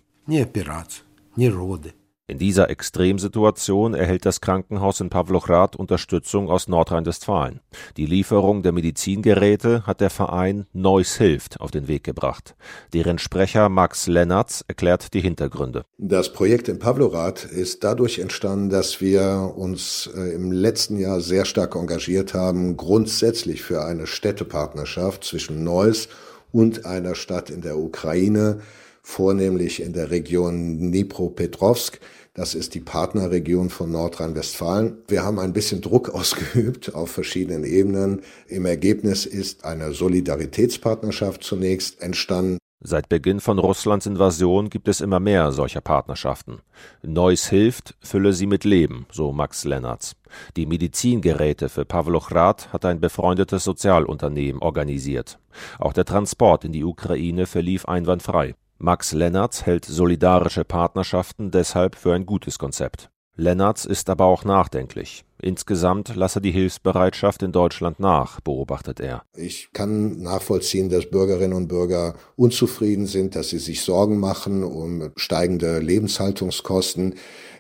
In 2.29 2.39
dieser 2.39 2.71
Extremsituation 2.71 3.95
erhält 3.95 4.27
das 4.27 4.41
Krankenhaus 4.41 5.01
in 5.01 5.11
Pawlochrad 5.11 5.77
Unterstützung 5.77 6.51
aus 6.51 6.67
Nordrhein-Westfalen. 6.67 7.61
Die 7.97 8.07
Lieferung 8.07 8.65
der 8.65 8.73
Medizingeräte 8.73 9.87
hat 9.87 10.01
der 10.01 10.11
Verein 10.11 10.67
Neuss 10.73 11.15
hilft 11.19 11.61
auf 11.61 11.71
den 11.71 11.87
Weg 11.87 12.03
gebracht. 12.03 12.57
Deren 12.93 13.19
Sprecher 13.19 13.69
Max 13.69 14.09
Lennartz 14.09 14.65
erklärt 14.67 15.15
die 15.15 15.21
Hintergründe. 15.21 15.85
Das 15.99 16.33
Projekt 16.33 16.67
in 16.67 16.81
Pawlochrad 16.81 17.45
ist 17.45 17.85
dadurch 17.85 18.19
entstanden, 18.19 18.71
dass 18.71 19.01
wir 19.01 19.53
uns 19.55 20.11
äh, 20.17 20.35
im 20.35 20.51
letzten 20.51 20.99
Jahr 20.99 21.21
sehr 21.21 21.45
stark 21.45 21.77
engagiert 21.77 22.35
haben, 22.35 22.77
grundsätzlich 22.77 23.63
für 23.63 23.85
eine 23.85 24.09
Städtepartnerschaft 24.09 25.23
zwischen 25.23 25.63
Neuss 25.63 26.09
und 26.51 26.87
einer 26.87 27.15
Stadt 27.15 27.51
in 27.51 27.61
der 27.61 27.79
Ukraine, 27.79 28.63
vornehmlich 29.07 29.81
in 29.81 29.93
der 29.93 30.11
Region 30.11 30.79
Dnipropetrovsk. 30.79 32.01
Das 32.35 32.57
ist 32.57 32.75
die 32.75 32.81
Partnerregion 32.81 33.71
von 33.71 33.93
Nordrhein-Westfalen. 33.93 34.99
Wir 35.07 35.23
haben 35.23 35.39
ein 35.39 35.53
bisschen 35.53 35.81
Druck 35.81 36.09
ausgeübt 36.15 36.93
auf 36.93 37.13
verschiedenen 37.13 37.63
Ebenen. 37.63 38.23
Im 38.49 38.67
Ergebnis 38.67 39.25
ist 39.25 39.65
eine 39.65 39.93
Solidaritätspartnerschaft 39.93 41.45
zunächst 41.45 42.03
entstanden. 42.03 42.59
Seit 42.81 43.09
Beginn 43.09 43.39
von 43.39 43.61
Russlands 43.61 44.07
Invasion 44.07 44.71
gibt 44.71 44.89
es 44.89 45.01
immer 45.01 45.21
mehr 45.21 45.53
solcher 45.53 45.81
Partnerschaften. 45.81 46.59
Neuss 47.03 47.49
hilft, 47.49 47.95
fülle 48.01 48.33
sie 48.33 48.47
mit 48.47 48.65
Leben, 48.65 49.07
so 49.13 49.33
Max 49.33 49.65
Lennartz. 49.65 50.17
Die 50.57 50.67
Medizingeräte 50.67 51.69
für 51.69 51.85
Pawlochrad 51.85 52.73
hat 52.73 52.85
ein 52.85 53.01
befreundetes 53.01 53.63
Sozialunternehmen 53.63 54.61
organisiert. 54.61 55.39
Auch 55.79 55.93
der 55.93 56.05
Transport 56.05 56.65
in 56.65 56.73
die 56.73 56.85
Ukraine 56.85 57.47
verlief 57.47 57.87
einwandfrei. 57.87 58.57
Max 58.79 59.13
Lennartz 59.13 59.65
hält 59.65 59.87
solidarische 59.87 60.65
Partnerschaften 60.65 61.51
deshalb 61.51 61.95
für 61.95 62.13
ein 62.13 62.27
gutes 62.27 62.59
Konzept. 62.59 63.11
Lennartz 63.39 63.85
ist 63.85 64.09
aber 64.09 64.25
auch 64.25 64.45
nachdenklich. 64.45 65.25
Insgesamt 65.41 66.15
lasse 66.17 66.41
die 66.41 66.51
Hilfsbereitschaft 66.51 67.43
in 67.43 67.53
Deutschland 67.53 68.01
nach, 68.01 68.41
beobachtet 68.41 69.01
er. 69.01 69.25
Ich 69.35 69.71
kann 69.73 70.23
nachvollziehen, 70.23 70.89
dass 70.89 71.11
Bürgerinnen 71.11 71.53
und 71.53 71.69
Bürger 71.69 72.15
unzufrieden 72.37 73.07
sind, 73.07 73.35
dass 73.35 73.51
sie 73.51 73.59
sich 73.59 73.83
Sorgen 73.83 74.19
machen 74.19 74.63
um 74.63 75.11
steigende 75.17 75.79
Lebenshaltungskosten. 75.79 77.15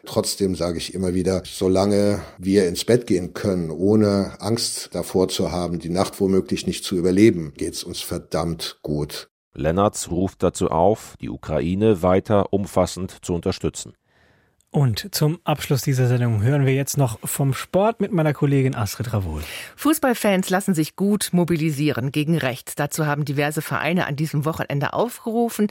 Trotzdem 0.07 0.55
sage 0.55 0.79
ich 0.79 0.95
immer 0.95 1.13
wieder, 1.13 1.43
solange 1.45 2.23
wir 2.39 2.69
ins 2.69 2.85
Bett 2.85 3.07
gehen 3.07 3.35
können, 3.35 3.71
ohne 3.71 4.41
Angst 4.41 4.91
davor 4.93 5.29
zu 5.29 5.53
haben, 5.53 5.79
die 5.79 5.91
Nacht 5.91 6.21
womöglich 6.21 6.67
nicht 6.67 6.85
zu 6.85 6.97
überleben, 6.97 7.53
geht 7.57 7.75
es 7.75 7.85
uns 7.85 8.01
verdammt 8.01 8.79
gut. 8.83 9.29
Lennartz 9.57 10.09
ruft 10.11 10.43
dazu 10.43 10.71
auf, 10.71 11.17
die 11.21 11.31
Ukraine 11.31 12.03
weiter 12.03 12.53
umfassend 12.53 13.25
zu 13.25 13.35
unterstützen. 13.35 13.95
Und 14.71 15.15
zum 15.15 15.39
Abschluss 15.45 15.81
dieser 15.81 16.07
Sendung 16.07 16.43
hören 16.43 16.67
wir 16.67 16.75
jetzt 16.75 16.99
noch 16.99 17.19
vom 17.25 17.55
Sport 17.55 18.01
mit 18.01 18.13
meiner 18.13 18.35
Kollegin 18.35 18.75
Astrid 18.75 19.11
Ravol. 19.13 19.43
Fußballfans 19.77 20.51
lassen 20.51 20.75
sich 20.75 20.97
gut 20.97 21.31
mobilisieren 21.33 22.13
gegen 22.13 22.37
rechts. 22.37 22.75
Dazu 22.75 23.07
haben 23.07 23.25
diverse 23.25 23.63
Vereine 23.63 24.07
an 24.07 24.17
diesem 24.17 24.45
Wochenende 24.45 24.93
aufgerufen. 24.93 25.69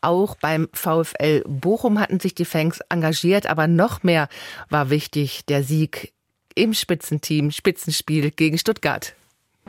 Auch 0.00 0.34
beim 0.34 0.68
VfL 0.72 1.44
Bochum 1.46 2.00
hatten 2.00 2.18
sich 2.18 2.34
die 2.34 2.44
Fans 2.44 2.80
engagiert, 2.88 3.46
aber 3.46 3.68
noch 3.68 4.02
mehr 4.02 4.28
war 4.70 4.90
wichtig 4.90 5.46
der 5.46 5.62
Sieg 5.62 6.12
im 6.56 6.74
Spitzenteam, 6.74 7.52
Spitzenspiel 7.52 8.32
gegen 8.32 8.58
Stuttgart. 8.58 9.14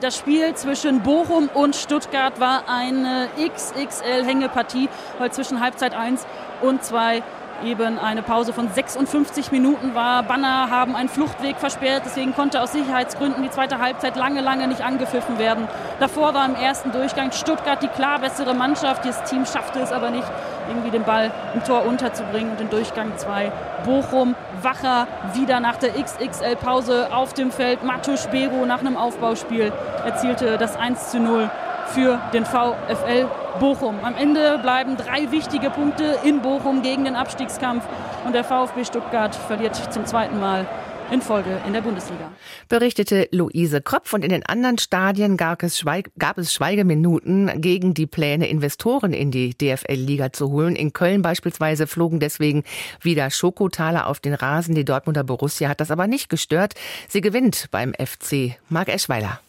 Das 0.02 0.16
Spiel 0.16 0.54
zwischen 0.56 1.02
Bochum 1.02 1.50
und 1.54 1.76
Stuttgart 1.76 2.40
war 2.40 2.64
eine 2.70 3.28
XXL-Hängepartie, 3.38 4.88
weil 5.18 5.30
zwischen 5.34 5.60
Halbzeit 5.60 5.94
1 5.94 6.26
und 6.62 6.86
2 6.86 7.22
eben 7.66 8.00
eine 8.00 8.22
Pause 8.22 8.54
von 8.54 8.72
56 8.72 9.52
Minuten 9.52 9.96
war. 9.96 10.24
Banner 10.24 10.70
haben 10.70 10.96
einen 10.96 11.10
Fluchtweg 11.10 11.58
versperrt, 11.58 12.04
deswegen 12.06 12.34
konnte 12.34 12.62
aus 12.62 12.72
Sicherheitsgründen 12.72 13.44
die 13.44 13.50
zweite 13.50 13.80
Halbzeit 13.80 14.16
lange, 14.16 14.40
lange 14.40 14.70
nicht 14.70 14.82
angepfiffen 14.82 15.38
werden. 15.38 15.68
Davor 16.00 16.34
war 16.34 16.46
im 16.46 16.56
ersten 16.56 16.94
Durchgang 16.94 17.34
Stuttgart 17.34 17.84
die 17.84 17.90
klar 17.90 18.20
bessere 18.20 18.54
Mannschaft. 18.54 19.04
Das 19.04 19.30
Team 19.30 19.46
schaffte 19.46 19.80
es 19.80 19.92
aber 19.92 20.12
nicht, 20.12 20.28
irgendwie 20.70 20.92
den 20.92 21.04
Ball 21.04 21.32
im 21.54 21.64
Tor 21.64 21.86
unterzubringen. 21.86 22.52
Und 22.52 22.62
in 22.62 22.70
Durchgang 22.70 23.18
2 23.18 23.52
Bochum, 23.86 24.36
Wacher 24.62 25.08
wieder 25.34 25.60
nach 25.60 25.78
der 25.78 25.92
XXL-Pause 25.92 27.10
auf 27.12 27.34
dem 27.34 27.52
Feld. 27.52 27.84
Matusch 27.84 28.28
Bero 28.28 28.66
nach 28.66 28.80
einem 28.80 28.98
Aufbauspiel 28.98 29.72
erzielte 30.06 30.58
das 30.58 30.78
1 30.78 31.12
zu 31.12 31.20
0 31.20 31.50
für 31.88 32.20
den 32.34 32.46
VfL 32.46 33.28
Bochum. 33.60 33.96
Am 34.04 34.16
Ende 34.16 34.60
bleiben 34.60 34.96
drei 34.96 35.32
wichtige 35.32 35.70
Punkte 35.70 36.18
in 36.24 36.42
Bochum 36.42 36.82
gegen 36.82 37.06
den 37.06 37.16
Abstiegskampf 37.16 37.84
und 38.26 38.34
der 38.34 38.44
VfB 38.44 38.86
Stuttgart 38.86 39.36
verliert 39.36 39.76
zum 39.92 40.06
zweiten 40.06 40.40
Mal 40.40 40.66
in 41.12 41.22
Folge 41.22 41.60
in 41.65 41.74
der 41.74 41.82
Bundesliga. 41.82 42.32
Berichtete 42.67 43.28
Luise 43.32 43.82
Kropf 43.82 44.13
und 44.13 44.24
in 44.24 44.30
den 44.30 44.45
anderen 44.45 44.78
Stadien 44.78 45.38
gab 45.38 45.63
es, 45.63 45.78
Schweig 45.78 46.12
gab 46.17 46.38
es 46.38 46.54
Schweigeminuten 46.54 47.62
gegen 47.62 47.93
die 47.93 48.08
Pläne, 48.08 48.48
Investoren 48.48 49.13
in 49.13 49.32
die 49.32 49.58
DFL-Liga 49.58 50.32
zu 50.32 50.50
holen. 50.50 50.76
In 50.76 50.93
Köln 50.93 51.22
beispielsweise 51.22 51.88
flogen 51.88 52.19
deswegen 52.19 52.63
wieder 53.02 53.30
Schokotaler 53.30 54.08
auf 54.08 54.19
den 54.19 54.34
Rasen. 54.34 54.76
Die 54.76 54.86
Dortmunder 54.86 55.24
Borussia 55.24 55.69
hat 55.69 55.82
das 55.82 55.91
aber 55.91 56.08
nicht 56.08 56.30
gestört. 56.30 56.74
Sie 57.08 57.22
gewinnt 57.22 57.67
beim 57.72 57.93
FC. 57.93 58.58
Marc 58.69 58.89
Eschweiler. 58.89 59.39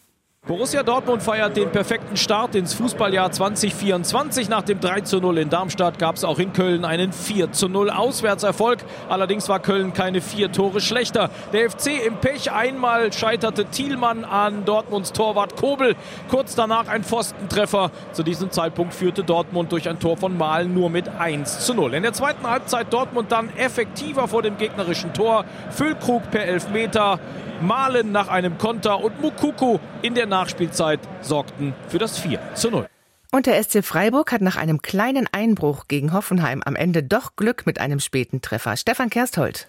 Borussia 0.47 0.81
Dortmund 0.81 1.21
feiert 1.21 1.55
den 1.55 1.71
perfekten 1.71 2.17
Start 2.17 2.55
ins 2.55 2.73
Fußballjahr 2.73 3.31
2024. 3.31 4.49
Nach 4.49 4.63
dem 4.63 4.79
3 4.79 5.01
zu 5.01 5.19
0 5.19 5.37
in 5.37 5.49
Darmstadt 5.51 5.99
gab 5.99 6.15
es 6.15 6.23
auch 6.23 6.39
in 6.39 6.51
Köln 6.51 6.83
einen 6.83 7.13
4 7.13 7.51
zu 7.51 7.69
0 7.69 7.91
Auswärtserfolg. 7.91 8.79
Allerdings 9.07 9.47
war 9.49 9.59
Köln 9.59 9.93
keine 9.93 10.19
vier 10.19 10.51
Tore 10.51 10.81
schlechter. 10.81 11.29
Der 11.53 11.69
FC 11.69 12.03
im 12.07 12.15
Pech. 12.15 12.51
Einmal 12.51 13.13
scheiterte 13.13 13.65
Thielmann 13.65 14.25
an 14.25 14.65
Dortmunds 14.65 15.13
Torwart 15.13 15.57
Kobel. 15.57 15.95
Kurz 16.27 16.55
danach 16.55 16.87
ein 16.87 17.03
Pfostentreffer. 17.03 17.91
Zu 18.11 18.23
diesem 18.23 18.49
Zeitpunkt 18.49 18.95
führte 18.95 19.23
Dortmund 19.23 19.71
durch 19.71 19.87
ein 19.87 19.99
Tor 19.99 20.17
von 20.17 20.35
Malen 20.35 20.73
nur 20.73 20.89
mit 20.89 21.07
1 21.07 21.59
zu 21.67 21.75
0. 21.75 21.93
In 21.93 22.01
der 22.01 22.13
zweiten 22.13 22.49
Halbzeit 22.49 22.91
Dortmund 22.91 23.31
dann 23.31 23.55
effektiver 23.57 24.27
vor 24.27 24.41
dem 24.41 24.57
gegnerischen 24.57 25.13
Tor. 25.13 25.45
Füllkrug 25.69 26.31
per 26.31 26.45
Elfmeter. 26.45 27.19
Malen 27.61 28.11
nach 28.11 28.27
einem 28.27 28.57
Konter 28.57 29.03
und 29.03 29.21
Mukuku 29.21 29.77
in 30.01 30.15
der 30.15 30.25
Nachspielzeit 30.31 30.99
sorgten 31.21 31.75
für 31.87 31.99
das 31.99 32.17
4 32.17 32.39
zu 32.55 32.71
0. 32.71 32.87
Und 33.31 33.45
der 33.45 33.61
SC 33.63 33.83
Freiburg 33.85 34.31
hat 34.31 34.41
nach 34.41 34.57
einem 34.57 34.81
kleinen 34.81 35.27
Einbruch 35.31 35.87
gegen 35.87 36.11
Hoffenheim 36.11 36.61
am 36.63 36.75
Ende 36.75 37.03
doch 37.03 37.35
Glück 37.35 37.65
mit 37.65 37.79
einem 37.79 37.99
späten 37.99 38.41
Treffer. 38.41 38.75
Stefan 38.75 39.09
Kersthold. 39.09 39.67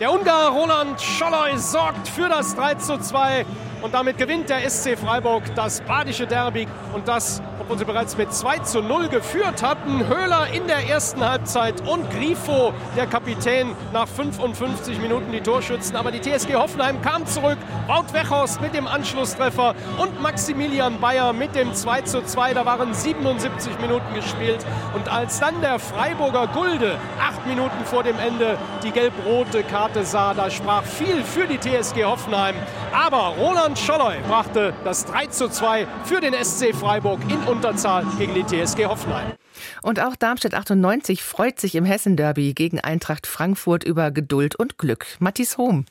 Der 0.00 0.12
Ungar 0.12 0.50
Roland 0.50 1.00
Scholloy 1.00 1.56
sorgt 1.56 2.08
für 2.08 2.28
das 2.28 2.56
3 2.56 2.74
zu 2.74 2.98
2 2.98 3.46
und 3.80 3.94
damit 3.94 4.18
gewinnt 4.18 4.48
der 4.48 4.68
SC 4.68 4.98
Freiburg 4.98 5.44
das 5.54 5.82
badische 5.82 6.26
Derby 6.26 6.66
und 6.94 7.06
das, 7.06 7.40
obwohl 7.60 7.78
sie 7.78 7.84
bereits 7.84 8.16
mit 8.16 8.32
2 8.32 8.58
zu 8.60 8.80
0 8.80 9.08
geführt 9.08 9.62
hatten. 9.62 10.08
Höhler 10.08 10.48
in 10.52 10.66
der 10.66 10.88
ersten 10.88 11.20
Halbzeit 11.20 11.86
und 11.86 12.10
Grifo, 12.10 12.72
der 12.96 13.06
Kapitän, 13.06 13.76
nach 13.92 14.08
55 14.08 14.98
Minuten 14.98 15.30
die 15.30 15.42
Torschützen. 15.42 15.94
Aber 15.94 16.10
die 16.10 16.20
TSG 16.20 16.54
Hoffenheim 16.54 17.00
kam 17.00 17.24
zurück. 17.26 17.58
Wout 17.86 18.12
Weghorst 18.14 18.62
mit 18.62 18.74
dem 18.74 18.88
Anschlusstreffer 18.88 19.74
und 19.98 20.20
Maximilian 20.20 20.98
Bayer 20.98 21.34
mit 21.34 21.54
dem 21.54 21.74
2 21.74 22.00
zu 22.02 22.24
2. 22.24 22.54
Da 22.54 22.64
waren 22.64 22.94
77 22.94 23.78
Minuten 23.80 24.14
gespielt. 24.14 24.64
Und 24.94 25.08
als 25.08 25.38
dann 25.38 25.60
der 25.60 25.78
Freiburger 25.78 26.46
Gulde 26.48 26.98
acht 27.20 27.46
Minuten 27.46 27.84
vor 27.84 28.02
dem 28.02 28.18
Ende 28.18 28.56
die 28.82 28.90
gelb-rote 28.90 29.62
Karte 29.64 29.83
Karte 29.84 30.06
sah. 30.06 30.32
Da 30.32 30.50
sprach 30.50 30.82
viel 30.82 31.22
für 31.22 31.46
die 31.46 31.58
TSG 31.58 32.04
Hoffenheim. 32.04 32.54
Aber 32.94 33.34
Roland 33.38 33.78
Scholloy 33.78 34.16
brachte 34.26 34.72
das 34.82 35.04
3 35.04 35.26
zu 35.26 35.50
2 35.50 35.86
für 36.04 36.22
den 36.22 36.32
SC 36.32 36.74
Freiburg 36.74 37.20
in 37.28 37.36
Unterzahl 37.40 38.06
gegen 38.16 38.32
die 38.32 38.44
TSG 38.44 38.86
Hoffenheim. 38.86 39.34
Und 39.82 40.00
auch 40.00 40.16
Darmstadt 40.16 40.54
98 40.54 41.22
freut 41.22 41.60
sich 41.60 41.74
im 41.74 41.84
Hessen-Derby 41.84 42.54
gegen 42.54 42.80
Eintracht 42.80 43.26
Frankfurt 43.26 43.84
über 43.84 44.10
Geduld 44.10 44.56
und 44.56 44.78
Glück. 44.78 45.04
Matthias 45.18 45.58
Hohm. 45.58 45.84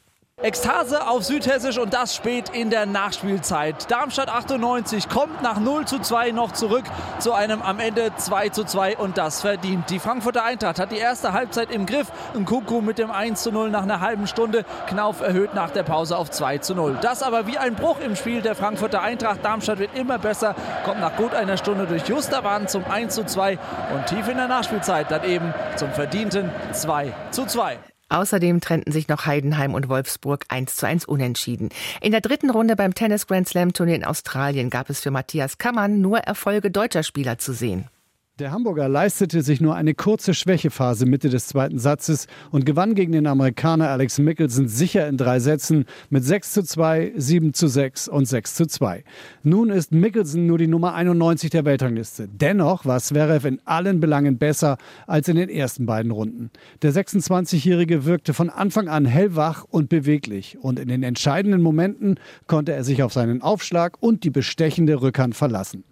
Ekstase 0.44 1.08
auf 1.08 1.24
Südhessisch 1.24 1.78
und 1.78 1.94
das 1.94 2.14
spät 2.14 2.50
in 2.50 2.70
der 2.70 2.86
Nachspielzeit. 2.86 3.90
Darmstadt 3.90 4.28
98 4.28 5.08
kommt 5.08 5.42
nach 5.42 5.58
0 5.58 5.86
zu 5.86 6.00
2 6.00 6.32
noch 6.32 6.52
zurück 6.52 6.84
zu 7.20 7.32
einem 7.32 7.62
am 7.62 7.80
Ende 7.80 8.12
2 8.18 8.50
zu 8.50 8.66
2 8.66 8.98
und 8.98 9.18
das 9.18 9.40
verdient. 9.40 9.90
Die 9.90 10.00
Frankfurter 10.00 10.44
Eintracht 10.44 10.80
hat 10.80 10.92
die 10.92 10.98
erste 10.98 11.32
Halbzeit 11.32 11.72
im 11.72 11.86
Griff. 11.86 12.12
Nkuku 12.38 12.82
mit 12.82 12.98
dem 12.98 13.10
1 13.10 13.42
zu 13.42 13.54
0 13.54 13.70
nach 13.70 13.84
einer 13.84 14.02
halben 14.02 14.28
Stunde. 14.28 14.66
Knauf 14.88 15.22
erhöht 15.22 15.54
nach 15.54 15.70
der 15.70 15.84
Pause 15.84 16.18
auf 16.18 16.30
2 16.30 16.58
zu 16.58 16.76
0. 16.76 16.98
Das 17.00 17.24
aber 17.24 17.48
wie 17.48 17.58
ein 17.58 17.76
Bruch 17.76 18.02
im 18.02 18.18
Spiel 18.18 18.42
der 18.42 18.56
Frankfurter 18.56 19.02
Eintracht. 19.02 19.46
Darmstadt 19.46 19.80
wird 19.80 19.98
immer 19.98 20.18
besser, 20.20 20.56
kommt 20.84 21.00
nach 21.00 21.16
gut 21.16 21.34
einer 21.34 21.56
Stunde 21.56 21.86
durch 21.86 22.10
Justerwand 22.10 22.70
zum 22.70 22.84
1 22.84 23.16
zu 23.16 23.24
2 23.26 23.58
und 23.96 24.08
tief 24.08 24.28
in 24.28 24.36
der 24.36 24.50
Nachspielzeit 24.50 25.10
dann 25.10 25.24
eben 25.24 25.54
zum 25.78 25.90
verdienten 25.94 26.52
2 26.74 27.14
zu 27.32 27.46
2. 27.46 27.93
Außerdem 28.14 28.62
trennten 28.62 28.92
sich 28.92 29.08
noch 29.08 29.26
Heidenheim 29.26 29.74
und 29.74 29.90
Wolfsburg 29.90 30.46
1 30.48 30.76
zu 30.76 30.86
1 30.86 31.06
unentschieden. 31.06 31.70
In 32.00 32.12
der 32.12 32.22
dritten 32.22 32.52
Runde 32.52 32.76
beim 32.76 32.94
Tennis 32.94 33.26
Grand 33.26 33.48
Slam 33.48 33.74
Turnier 33.74 33.96
in 33.96 34.06
Australien 34.06 34.70
gab 34.70 34.92
es 34.92 35.00
für 35.00 35.10
Matthias 35.10 35.58
Kammann 35.58 36.00
nur 36.00 36.20
Erfolge 36.20 36.70
deutscher 36.70 37.02
Spieler 37.02 37.40
zu 37.40 37.54
sehen. 37.54 37.90
Der 38.40 38.52
Hamburger 38.52 38.90
leistete 38.90 39.44
sich 39.44 39.62
nur 39.62 39.76
eine 39.76 39.94
kurze 39.94 40.34
Schwächephase 40.34 41.06
Mitte 41.06 41.30
des 41.30 41.46
zweiten 41.46 41.78
Satzes 41.78 42.26
und 42.50 42.66
gewann 42.66 42.96
gegen 42.96 43.12
den 43.12 43.28
Amerikaner 43.28 43.90
Alex 43.90 44.18
Mickelson 44.18 44.68
sicher 44.68 45.08
in 45.08 45.18
drei 45.18 45.38
Sätzen 45.40 45.86
mit 46.10 46.24
6 46.24 46.54
zu 46.54 46.64
2, 46.64 47.14
7 47.16 47.54
zu 47.54 47.68
6 47.68 48.08
und 48.08 48.26
6 48.26 48.56
zu 48.56 48.66
2. 48.66 49.04
Nun 49.44 49.70
ist 49.70 49.92
Mickelson 49.92 50.48
nur 50.48 50.58
die 50.58 50.66
Nummer 50.66 50.96
91 50.96 51.52
der 51.52 51.64
Weltrangliste. 51.64 52.28
Dennoch 52.28 52.88
war 52.88 53.00
Zverev 53.00 53.48
in 53.48 53.62
allen 53.66 54.00
Belangen 54.00 54.40
besser 54.40 54.80
als 55.06 55.28
in 55.28 55.36
den 55.36 55.50
ersten 55.50 55.86
beiden 55.86 56.12
Runden. 56.12 56.50
Der 56.82 56.92
26-Jährige 56.92 58.06
wirkte 58.06 58.34
von 58.34 58.50
Anfang 58.50 58.88
an 58.88 59.06
hellwach 59.06 59.64
und 59.70 59.90
beweglich 59.90 60.58
und 60.60 60.80
in 60.80 60.88
den 60.88 61.04
entscheidenden 61.04 61.62
Momenten 61.62 62.20
konnte 62.48 62.74
er 62.74 62.84
sich 62.84 63.04
auf 63.04 63.14
seinen 63.14 63.44
Aufschlag 63.44 64.02
und 64.02 64.24
die 64.24 64.32
bestechende 64.32 65.04
Rückhand 65.04 65.36
verlassen. 65.36 65.84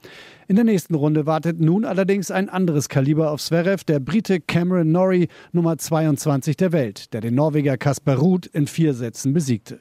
In 0.52 0.58
der 0.58 0.66
nächsten 0.66 0.96
Runde 0.96 1.26
wartet 1.26 1.62
nun 1.62 1.86
allerdings 1.86 2.30
ein 2.30 2.50
anderes 2.50 2.90
Kaliber 2.90 3.32
auf 3.32 3.42
Zverev, 3.42 3.86
der 3.86 4.02
Brite 4.02 4.42
Cameron 4.42 4.92
Norrie, 4.92 5.30
Nummer 5.54 5.78
22 5.78 6.58
der 6.58 6.74
Welt, 6.74 7.14
der 7.14 7.22
den 7.22 7.36
Norweger 7.36 7.78
Kasper 7.78 8.16
Ruud 8.16 8.48
in 8.48 8.68
vier 8.68 8.94
Sätzen 8.94 9.32
besiegte. 9.32 9.80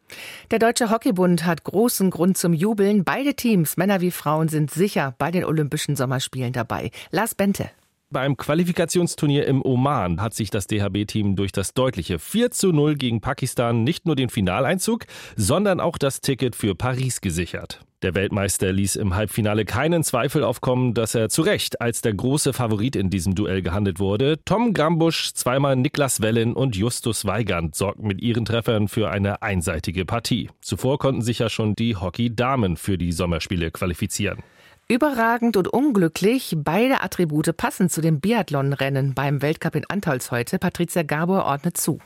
Der 0.52 0.60
Deutsche 0.60 0.88
Hockeybund 0.88 1.44
hat 1.44 1.64
großen 1.64 2.10
Grund 2.10 2.38
zum 2.38 2.52
Jubeln. 2.52 3.02
Beide 3.02 3.34
Teams, 3.34 3.76
Männer 3.78 4.00
wie 4.00 4.12
Frauen, 4.12 4.46
sind 4.46 4.70
sicher 4.70 5.12
bei 5.18 5.32
den 5.32 5.44
Olympischen 5.44 5.96
Sommerspielen 5.96 6.52
dabei. 6.52 6.92
Lars 7.10 7.34
Bente. 7.34 7.70
Beim 8.12 8.36
Qualifikationsturnier 8.36 9.46
im 9.46 9.64
Oman 9.64 10.20
hat 10.20 10.34
sich 10.34 10.50
das 10.50 10.66
DHB-Team 10.66 11.36
durch 11.36 11.52
das 11.52 11.74
deutliche 11.74 12.18
4 12.18 12.50
zu 12.50 12.72
0 12.72 12.96
gegen 12.96 13.20
Pakistan 13.20 13.84
nicht 13.84 14.04
nur 14.04 14.16
den 14.16 14.30
Finaleinzug, 14.30 15.04
sondern 15.36 15.78
auch 15.78 15.96
das 15.96 16.20
Ticket 16.20 16.56
für 16.56 16.74
Paris 16.74 17.20
gesichert. 17.20 17.82
Der 18.02 18.16
Weltmeister 18.16 18.72
ließ 18.72 18.96
im 18.96 19.14
Halbfinale 19.14 19.64
keinen 19.64 20.02
Zweifel 20.02 20.42
aufkommen, 20.42 20.92
dass 20.92 21.14
er 21.14 21.28
zu 21.28 21.42
Recht 21.42 21.80
als 21.80 22.02
der 22.02 22.14
große 22.14 22.52
Favorit 22.52 22.96
in 22.96 23.10
diesem 23.10 23.36
Duell 23.36 23.62
gehandelt 23.62 24.00
wurde. 24.00 24.40
Tom 24.44 24.74
Grambusch, 24.74 25.32
zweimal 25.34 25.76
Niklas 25.76 26.20
Wellen 26.20 26.54
und 26.54 26.74
Justus 26.74 27.26
Weigand 27.26 27.76
sorgten 27.76 28.08
mit 28.08 28.20
ihren 28.20 28.44
Treffern 28.44 28.88
für 28.88 29.08
eine 29.12 29.42
einseitige 29.42 30.04
Partie. 30.04 30.50
Zuvor 30.60 30.98
konnten 30.98 31.22
sich 31.22 31.38
ja 31.38 31.48
schon 31.48 31.76
die 31.76 31.94
Hockey-Damen 31.94 32.76
für 32.76 32.98
die 32.98 33.12
Sommerspiele 33.12 33.70
qualifizieren. 33.70 34.42
Überragend 34.90 35.56
und 35.56 35.68
unglücklich, 35.68 36.56
beide 36.56 37.00
Attribute 37.00 37.56
passen 37.56 37.88
zu 37.88 38.00
dem 38.00 38.18
Biathlonrennen 38.18 39.14
beim 39.14 39.40
Weltcup 39.40 39.76
in 39.76 39.88
Antolz 39.88 40.32
heute. 40.32 40.58
Patricia 40.58 41.04
Gabor 41.04 41.44
ordnet 41.44 41.76
zu. 41.76 42.00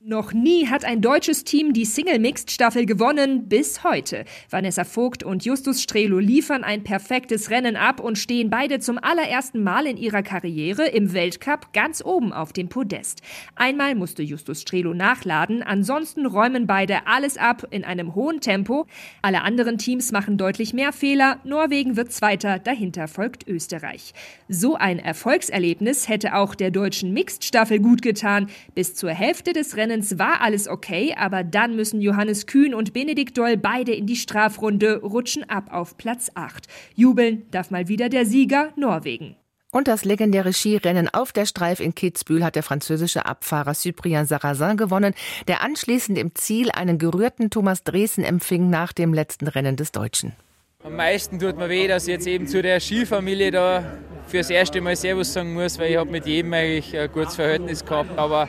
Noch 0.00 0.32
nie 0.32 0.68
hat 0.68 0.84
ein 0.84 1.00
deutsches 1.00 1.42
Team 1.42 1.72
die 1.72 1.84
Single-Mixed-Staffel 1.84 2.86
gewonnen, 2.86 3.48
bis 3.48 3.82
heute. 3.82 4.26
Vanessa 4.48 4.84
Vogt 4.84 5.24
und 5.24 5.44
Justus 5.44 5.82
Strelo 5.82 6.20
liefern 6.20 6.62
ein 6.62 6.84
perfektes 6.84 7.50
Rennen 7.50 7.74
ab 7.74 7.98
und 7.98 8.16
stehen 8.16 8.48
beide 8.48 8.78
zum 8.78 8.98
allerersten 9.02 9.60
Mal 9.60 9.88
in 9.88 9.96
ihrer 9.96 10.22
Karriere 10.22 10.86
im 10.86 11.14
Weltcup 11.14 11.72
ganz 11.72 12.00
oben 12.04 12.32
auf 12.32 12.52
dem 12.52 12.68
Podest. 12.68 13.22
Einmal 13.56 13.96
musste 13.96 14.22
Justus 14.22 14.60
Strelo 14.60 14.94
nachladen, 14.94 15.64
ansonsten 15.64 16.26
räumen 16.26 16.68
beide 16.68 17.08
alles 17.08 17.36
ab 17.36 17.66
in 17.70 17.82
einem 17.82 18.14
hohen 18.14 18.40
Tempo. 18.40 18.86
Alle 19.20 19.42
anderen 19.42 19.78
Teams 19.78 20.12
machen 20.12 20.38
deutlich 20.38 20.72
mehr 20.72 20.92
Fehler, 20.92 21.40
Norwegen 21.42 21.96
wird 21.96 22.12
Zweiter, 22.12 22.60
dahinter 22.60 23.08
folgt 23.08 23.48
Österreich. 23.48 24.14
So 24.48 24.76
ein 24.76 25.00
Erfolgserlebnis 25.00 26.08
hätte 26.08 26.36
auch 26.36 26.54
der 26.54 26.70
deutschen 26.70 27.12
Mixed-Staffel 27.12 27.80
gut 27.80 28.00
getan. 28.00 28.48
Bis 28.76 28.94
zur 28.94 29.10
Hälfte 29.10 29.52
des 29.52 29.76
Rennens 29.76 29.87
Rennens 29.88 30.18
war 30.18 30.42
alles 30.42 30.68
okay, 30.68 31.14
aber 31.16 31.44
dann 31.44 31.74
müssen 31.74 32.02
Johannes 32.02 32.46
Kühn 32.46 32.74
und 32.74 32.92
Benedikt 32.92 33.38
Doll 33.38 33.56
beide 33.56 33.94
in 33.94 34.06
die 34.06 34.16
Strafrunde, 34.16 35.00
rutschen 35.00 35.48
ab 35.48 35.72
auf 35.72 35.96
Platz 35.96 36.30
8. 36.34 36.66
Jubeln 36.94 37.46
darf 37.50 37.70
mal 37.70 37.88
wieder 37.88 38.10
der 38.10 38.26
Sieger 38.26 38.70
Norwegen. 38.76 39.36
Und 39.70 39.88
das 39.88 40.04
legendäre 40.04 40.52
Skirennen 40.52 41.08
auf 41.08 41.32
der 41.32 41.46
Streif 41.46 41.80
in 41.80 41.94
Kitzbühel 41.94 42.44
hat 42.44 42.54
der 42.54 42.62
französische 42.62 43.24
Abfahrer 43.24 43.72
Cyprien 43.72 44.26
Sarrazin 44.26 44.76
gewonnen, 44.76 45.14
der 45.46 45.62
anschließend 45.62 46.18
im 46.18 46.34
Ziel 46.34 46.70
einen 46.70 46.98
gerührten 46.98 47.48
Thomas 47.48 47.82
Dresen 47.82 48.24
empfing 48.24 48.68
nach 48.68 48.92
dem 48.92 49.14
letzten 49.14 49.46
Rennen 49.46 49.76
des 49.76 49.90
Deutschen. 49.90 50.34
Am 50.84 50.94
meisten 50.94 51.40
tut 51.40 51.58
mir 51.58 51.68
weh, 51.68 51.88
dass 51.88 52.04
ich 52.04 52.14
jetzt 52.14 52.26
eben 52.28 52.46
zu 52.46 52.62
der 52.62 52.78
Skifamilie 52.78 53.50
da 53.50 53.98
fürs 54.28 54.48
erste 54.48 54.80
Mal 54.80 54.94
Servus 54.94 55.32
sagen 55.32 55.52
muss, 55.52 55.76
weil 55.76 55.90
ich 55.90 55.96
habe 55.96 56.08
mit 56.08 56.24
jedem 56.24 56.52
eigentlich 56.52 56.96
ein 56.96 57.10
gutes 57.10 57.34
Verhältnis 57.34 57.84
gehabt. 57.84 58.16
Aber 58.16 58.48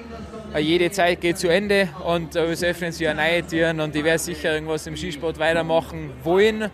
jede 0.59 0.91
Zeit 0.91 1.21
geht 1.21 1.39
zu 1.39 1.47
Ende 1.47 1.89
und 2.05 2.35
es 2.35 2.63
öffnen 2.63 2.91
sich 2.91 3.01
ja 3.01 3.15
neue 3.15 3.45
Türen 3.45 3.79
und 3.79 3.95
ich 3.95 4.03
werde 4.03 4.19
sicher 4.19 4.53
irgendwas 4.53 4.85
im 4.85 4.95
Skisport 4.95 5.39
weitermachen 5.39 6.11
wollen 6.23 6.69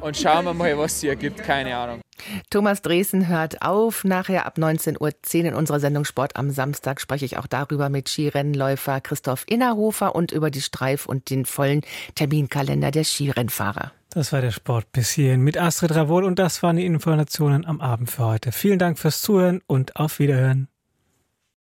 und 0.00 0.16
schauen 0.16 0.46
wir 0.46 0.54
mal, 0.54 0.78
was 0.78 1.00
sie 1.00 1.08
ergibt. 1.08 1.44
Keine 1.44 1.76
Ahnung. 1.76 2.00
Thomas 2.48 2.80
Dresen 2.80 3.28
hört 3.28 3.60
auf. 3.60 4.04
Nachher 4.04 4.46
ab 4.46 4.56
19.10 4.56 5.00
Uhr 5.00 5.44
in 5.48 5.54
unserer 5.54 5.80
Sendung 5.80 6.06
Sport 6.06 6.36
am 6.36 6.50
Samstag 6.50 7.00
spreche 7.00 7.26
ich 7.26 7.36
auch 7.36 7.46
darüber 7.46 7.90
mit 7.90 8.08
Skirennläufer 8.08 9.02
Christoph 9.02 9.44
Innerhofer 9.46 10.14
und 10.14 10.32
über 10.32 10.50
die 10.50 10.62
Streif 10.62 11.04
und 11.04 11.28
den 11.28 11.44
vollen 11.44 11.82
Terminkalender 12.14 12.90
der 12.90 13.04
Skirennfahrer. 13.04 13.92
Das 14.14 14.32
war 14.32 14.40
der 14.40 14.52
Sport 14.52 14.92
bis 14.92 15.10
hierhin 15.10 15.40
mit 15.40 15.58
Astrid 15.58 15.92
Ravol 15.92 16.22
und 16.22 16.38
das 16.38 16.62
waren 16.62 16.76
die 16.76 16.86
Informationen 16.86 17.66
am 17.66 17.80
Abend 17.80 18.12
für 18.12 18.24
heute. 18.24 18.52
Vielen 18.52 18.78
Dank 18.78 18.96
fürs 18.96 19.20
Zuhören 19.20 19.60
und 19.66 19.96
auf 19.96 20.20
Wiederhören. 20.20 20.68